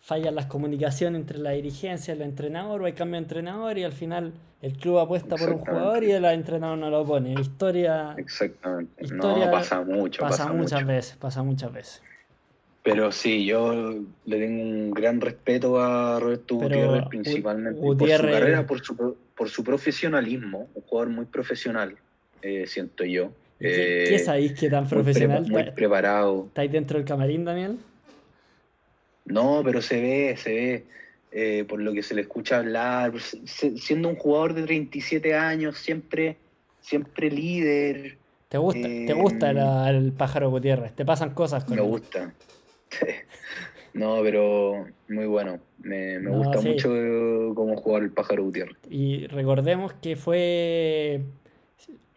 [0.00, 3.84] fallan las comunicaciones entre la dirigencia y el entrenador, o hay cambio de entrenador y
[3.84, 4.32] al final
[4.62, 7.32] el club apuesta por un jugador y el entrenador no lo pone.
[7.40, 9.02] Historia Exactamente.
[9.02, 10.86] Historia no, pasa mucho, pasa, pasa, muchas mucho.
[10.92, 12.02] veces, pasa muchas veces.
[12.82, 13.94] Pero sí, yo
[14.26, 18.66] le tengo un gran respeto a Roberto Pero Gutiérrez, Gu- principalmente Gutiérrez- por su carrera,
[18.66, 21.96] por su, por su profesionalismo, un jugador muy profesional,
[22.42, 23.32] eh, siento yo.
[23.64, 25.46] ¿Y ¿Qué, qué Eh, sabéis que tan muy pre- profesional?
[25.50, 26.44] muy ¿Está- preparado.
[26.48, 27.78] ¿Estáis dentro del camarín, Daniel?
[29.24, 30.84] No, pero se ve, se ve,
[31.32, 35.78] eh, por lo que se le escucha hablar, se- siendo un jugador de 37 años,
[35.78, 36.36] siempre,
[36.80, 38.18] siempre líder,
[38.50, 40.92] ¿Te gusta, te Eh, gusta la- el pájaro Gutiérrez?
[40.94, 41.88] ¿Te pasan cosas con me él?
[41.88, 42.32] gusta.
[43.94, 45.60] No, pero muy bueno.
[45.78, 46.68] Me, me No, gusta sí.
[46.68, 46.88] mucho
[47.54, 48.76] cómo jugar el pájaro Gutiérrez.
[48.90, 51.20] Y recordemos que fue.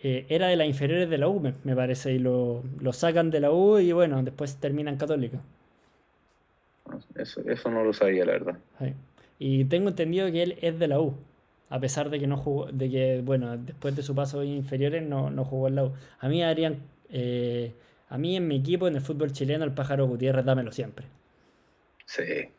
[0.02, 3.40] Eh, era de las inferiores de la U, me, parece, y lo, lo sacan de
[3.40, 5.40] la U y bueno, después termina en Católica.
[7.16, 8.58] Eso, eso no lo sabía, la verdad.
[8.80, 8.94] Sí.
[9.40, 11.16] Y tengo entendido que él es de la U,
[11.70, 15.04] a pesar de que no jugó, de que, bueno, después de su paso en inferiores
[15.04, 15.94] no, no jugó en la U.
[16.20, 16.78] A mí, Adrián,
[17.10, 17.74] eh,
[18.10, 21.06] a mí en mi equipo, en el fútbol chileno, el pájaro Gutiérrez, dámelo siempre.
[22.06, 22.50] Sí.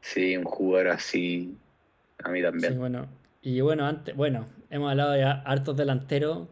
[0.00, 1.56] Sí, un jugador así.
[2.24, 2.78] A mí Sí, también.
[2.78, 3.06] bueno.
[3.42, 4.46] Y bueno, antes, bueno,
[4.76, 6.48] hemos hablado de ha- hartos delanteros.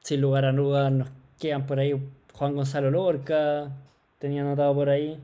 [0.00, 1.94] Sin lugar a dudas nos quedan por ahí
[2.32, 3.70] Juan Gonzalo Lorca,
[4.18, 5.18] tenía anotado por ahí.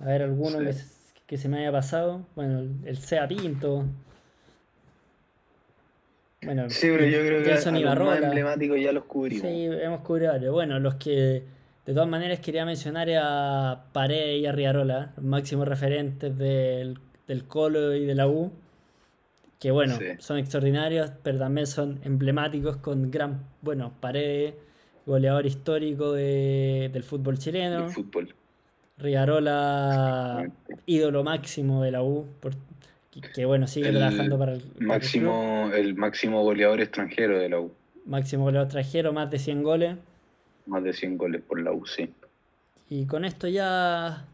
[0.00, 0.64] A ver, alguno Sí.
[0.66, 0.86] que, se-
[1.26, 2.22] que se me haya pasado.
[2.36, 3.84] Bueno, el, Sea Pinto.
[6.44, 9.42] Bueno, Sí, pero yo creo que a, Jason a los más emblemáticos ya los cubrimos.
[9.42, 10.52] Sí, hemos varios.
[10.52, 11.44] Bueno, los que
[11.86, 16.98] de todas maneras quería mencionar a Paredes y a Riarola, los máximos referentes del,
[17.28, 18.50] del Colo y de la U,
[19.62, 20.06] que bueno, Sí.
[20.18, 24.54] son extraordinarios, pero también son emblemáticos con gran, bueno, Paredes,
[25.06, 28.34] goleador histórico de- del fútbol chileno, El fútbol.
[28.98, 30.82] Riarola, Exactamente.
[30.86, 32.54] ídolo máximo de la U, por-
[33.12, 34.86] que, que, bueno, sigue El trabajando para el, para el.
[34.86, 37.70] Máximo, el máximo goleador extranjero de la U.
[38.04, 39.96] Máximo goleador extranjero, más de 100 goles.
[40.66, 42.10] Más de 100 goles por la U, sí.
[42.88, 44.26] Y con esto ya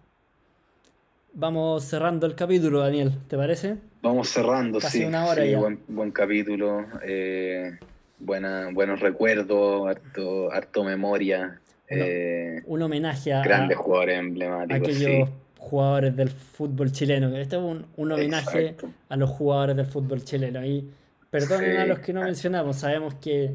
[1.42, 3.76] vamos cerrando el capítulo, Daniel, ¿te parece?
[4.02, 5.04] Vamos cerrando, Casi sí.
[5.04, 5.58] una hora sí, ya.
[5.60, 6.84] Buen, buen capítulo.
[7.04, 7.78] eh,
[8.18, 11.60] buena, buenos recuerdos, harto, harto memoria.
[11.90, 14.88] Uno- eh, Un homenaje a, grandes a jugadores a emblemáticos.
[14.88, 15.34] aquellos sí.
[15.58, 17.28] jugadores del fútbol chileno.
[17.36, 18.90] Este es un, un homenaje Exacto.
[19.08, 20.64] a los jugadores del fútbol chileno.
[20.66, 20.90] Y
[21.30, 21.88] perdonen a Sí.
[21.88, 23.54] los que no mencionamos, sabemos que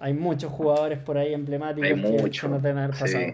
[0.00, 3.24] hay muchos jugadores por ahí emblemáticos Hay que mucho, nos deben haber pasado.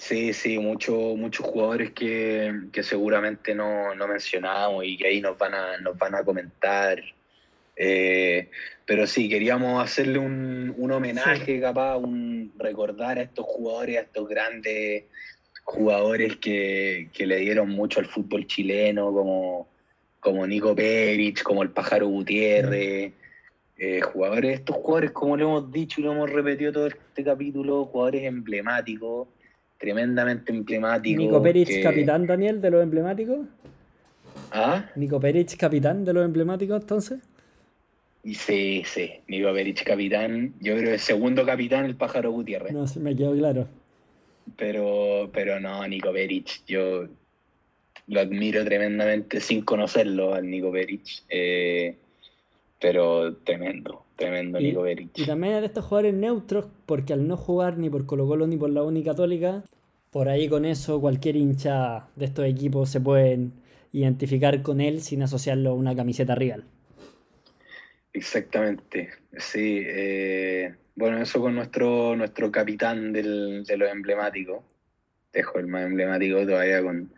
[0.00, 5.36] Sí, sí, mucho- muchos jugadores que, que seguramente no, no mencionamos y que ahí nos
[5.36, 6.98] van a, nos van a comentar.
[7.76, 8.48] Eh,
[8.86, 14.26] pero sí, queríamos hacerle un, un homenaje, capaz, un recordar a estos jugadores, a estos
[14.26, 15.04] grandes
[15.64, 19.68] jugadores que, que le dieron mucho al fútbol chileno, como,
[20.18, 23.12] como Nico Peric, como el Pájaro Gutiérrez.
[23.76, 27.84] eh, jugadores, estos jugadores, como lo hemos dicho y lo hemos repetido todo este capítulo,
[27.84, 29.28] jugadores emblemáticos,
[29.80, 31.24] tremendamente emblemáticos.
[31.24, 33.38] Nico Peric, que- capitán, Daniel, de los emblemáticos.
[34.52, 34.84] ¿Ah?
[34.94, 37.18] Nico Peric, capitán de los emblemáticos, entonces.
[38.22, 42.72] Y sí, sí, Nico Peric capitán, yo creo que el segundo capitán el Pájaro Gutiérrez.
[42.72, 43.66] No me quedó claro.
[44.56, 47.06] Pero, pero no, Nico Peric, yo
[48.08, 51.02] lo admiro tremendamente sin conocerlo al Nico Peric.
[51.30, 51.96] eh,
[52.78, 55.18] pero tremendo, tremendo Y- Nico Peric.
[55.18, 58.46] Y también es de estos jugadores neutros, porque al no jugar ni por Colo Colo
[58.46, 59.64] ni por la Uni Católica,
[60.10, 63.52] por ahí con eso cualquier hincha de estos equipos se pueden
[63.92, 66.64] identificar con él sin asociarlo a una camiseta rival.
[68.12, 69.82] Exactamente, sí.
[69.86, 74.62] eh, bueno, eso con nuestro, nuestro capitán del, de los emblemáticos.
[75.32, 77.12] Dejo el más emblemático todavía con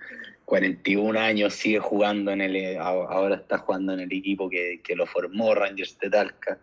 [0.44, 4.94] 41 años, sigue jugando en el, a- ahora está jugando en el equipo que, que
[4.94, 6.58] lo formó Rangers de Talca.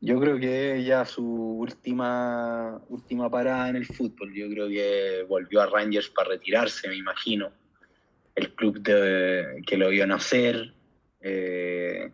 [0.00, 5.60] Yo creo que ya su última, última parada en el fútbol, yo creo que volvió
[5.60, 7.50] a Rangers para retirarse, me imagino.
[8.36, 10.72] El club de- que lo vio nacer.
[11.20, 12.10] eh,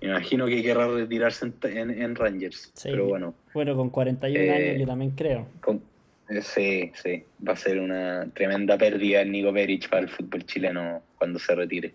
[0.00, 2.88] me imagino que querrá retirarse en, en- en Rangers, Sí.
[2.92, 5.48] pero bueno, Bueno, con 41 Eh, años yo también creo.
[5.60, 5.82] con-
[6.28, 10.44] eh, sí, sí, va a ser una tremenda pérdida el Nico Peric para el fútbol
[10.46, 11.92] chileno cuando se retire.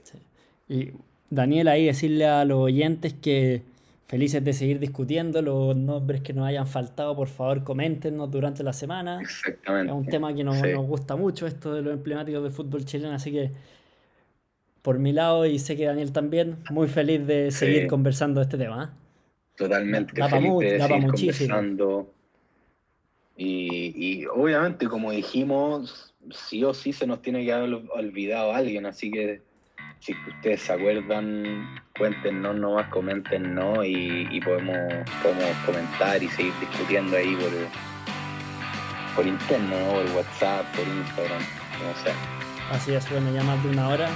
[0.67, 0.89] Y
[1.29, 3.61] Daniel, ahí decirle a los oyentes que
[4.05, 5.41] felices de seguir discutiendo.
[5.41, 9.19] Los nombres que nos hayan faltado, por favor, coméntenos durante la semana.
[9.21, 9.91] Exactamente.
[9.91, 10.71] Es un tema que nos, Sí.
[10.73, 13.51] nos gusta mucho, esto de los emblemáticos del fútbol chileno, así que
[14.81, 17.87] por mi lado, y sé que Daniel también, muy feliz de seguir Sí.
[17.87, 18.93] conversando de este tema.
[18.93, 18.97] ¿eh?
[19.57, 21.55] Totalmente Da feliz mu- de seguir muchísimo.
[21.55, 22.11] conversando.
[23.37, 28.85] Y, y obviamente, como dijimos, sí o sí se nos tiene que haber olvidado alguien,
[28.85, 29.41] así que
[29.99, 34.77] si ustedes se acuerdan, cuéntenos nomás, coméntenos y, y podemos,
[35.21, 37.51] podemos comentar y seguir discutiendo ahí por,
[39.15, 39.93] por interno, ¿no?
[39.93, 41.41] por WhatsApp, por Instagram,
[41.77, 42.15] como sea.
[42.71, 44.09] Así es, bueno, ya más de una hora.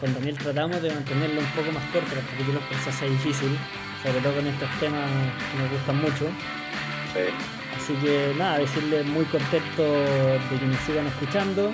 [0.00, 3.58] Con Daniel tratamos de mantenerlo un poco más corto, los capítulos por se hace difícil,
[4.02, 5.10] sobre todo con estos temas
[5.52, 6.26] que nos gustan mucho.
[7.14, 7.58] Sí.
[7.76, 11.72] Así que nada, decirles muy contento de que nos sigan escuchando.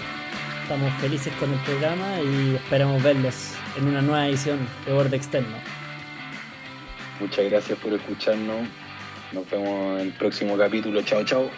[0.65, 5.59] Estamos felices con el programa y esperamos verlos en una nueva edición de Borde Externo.
[7.21, 8.67] Muchas gracias por escucharnos.
[9.33, 11.03] Nos vemos en el próximo capítulo.
[11.03, 11.51] Chao, chao.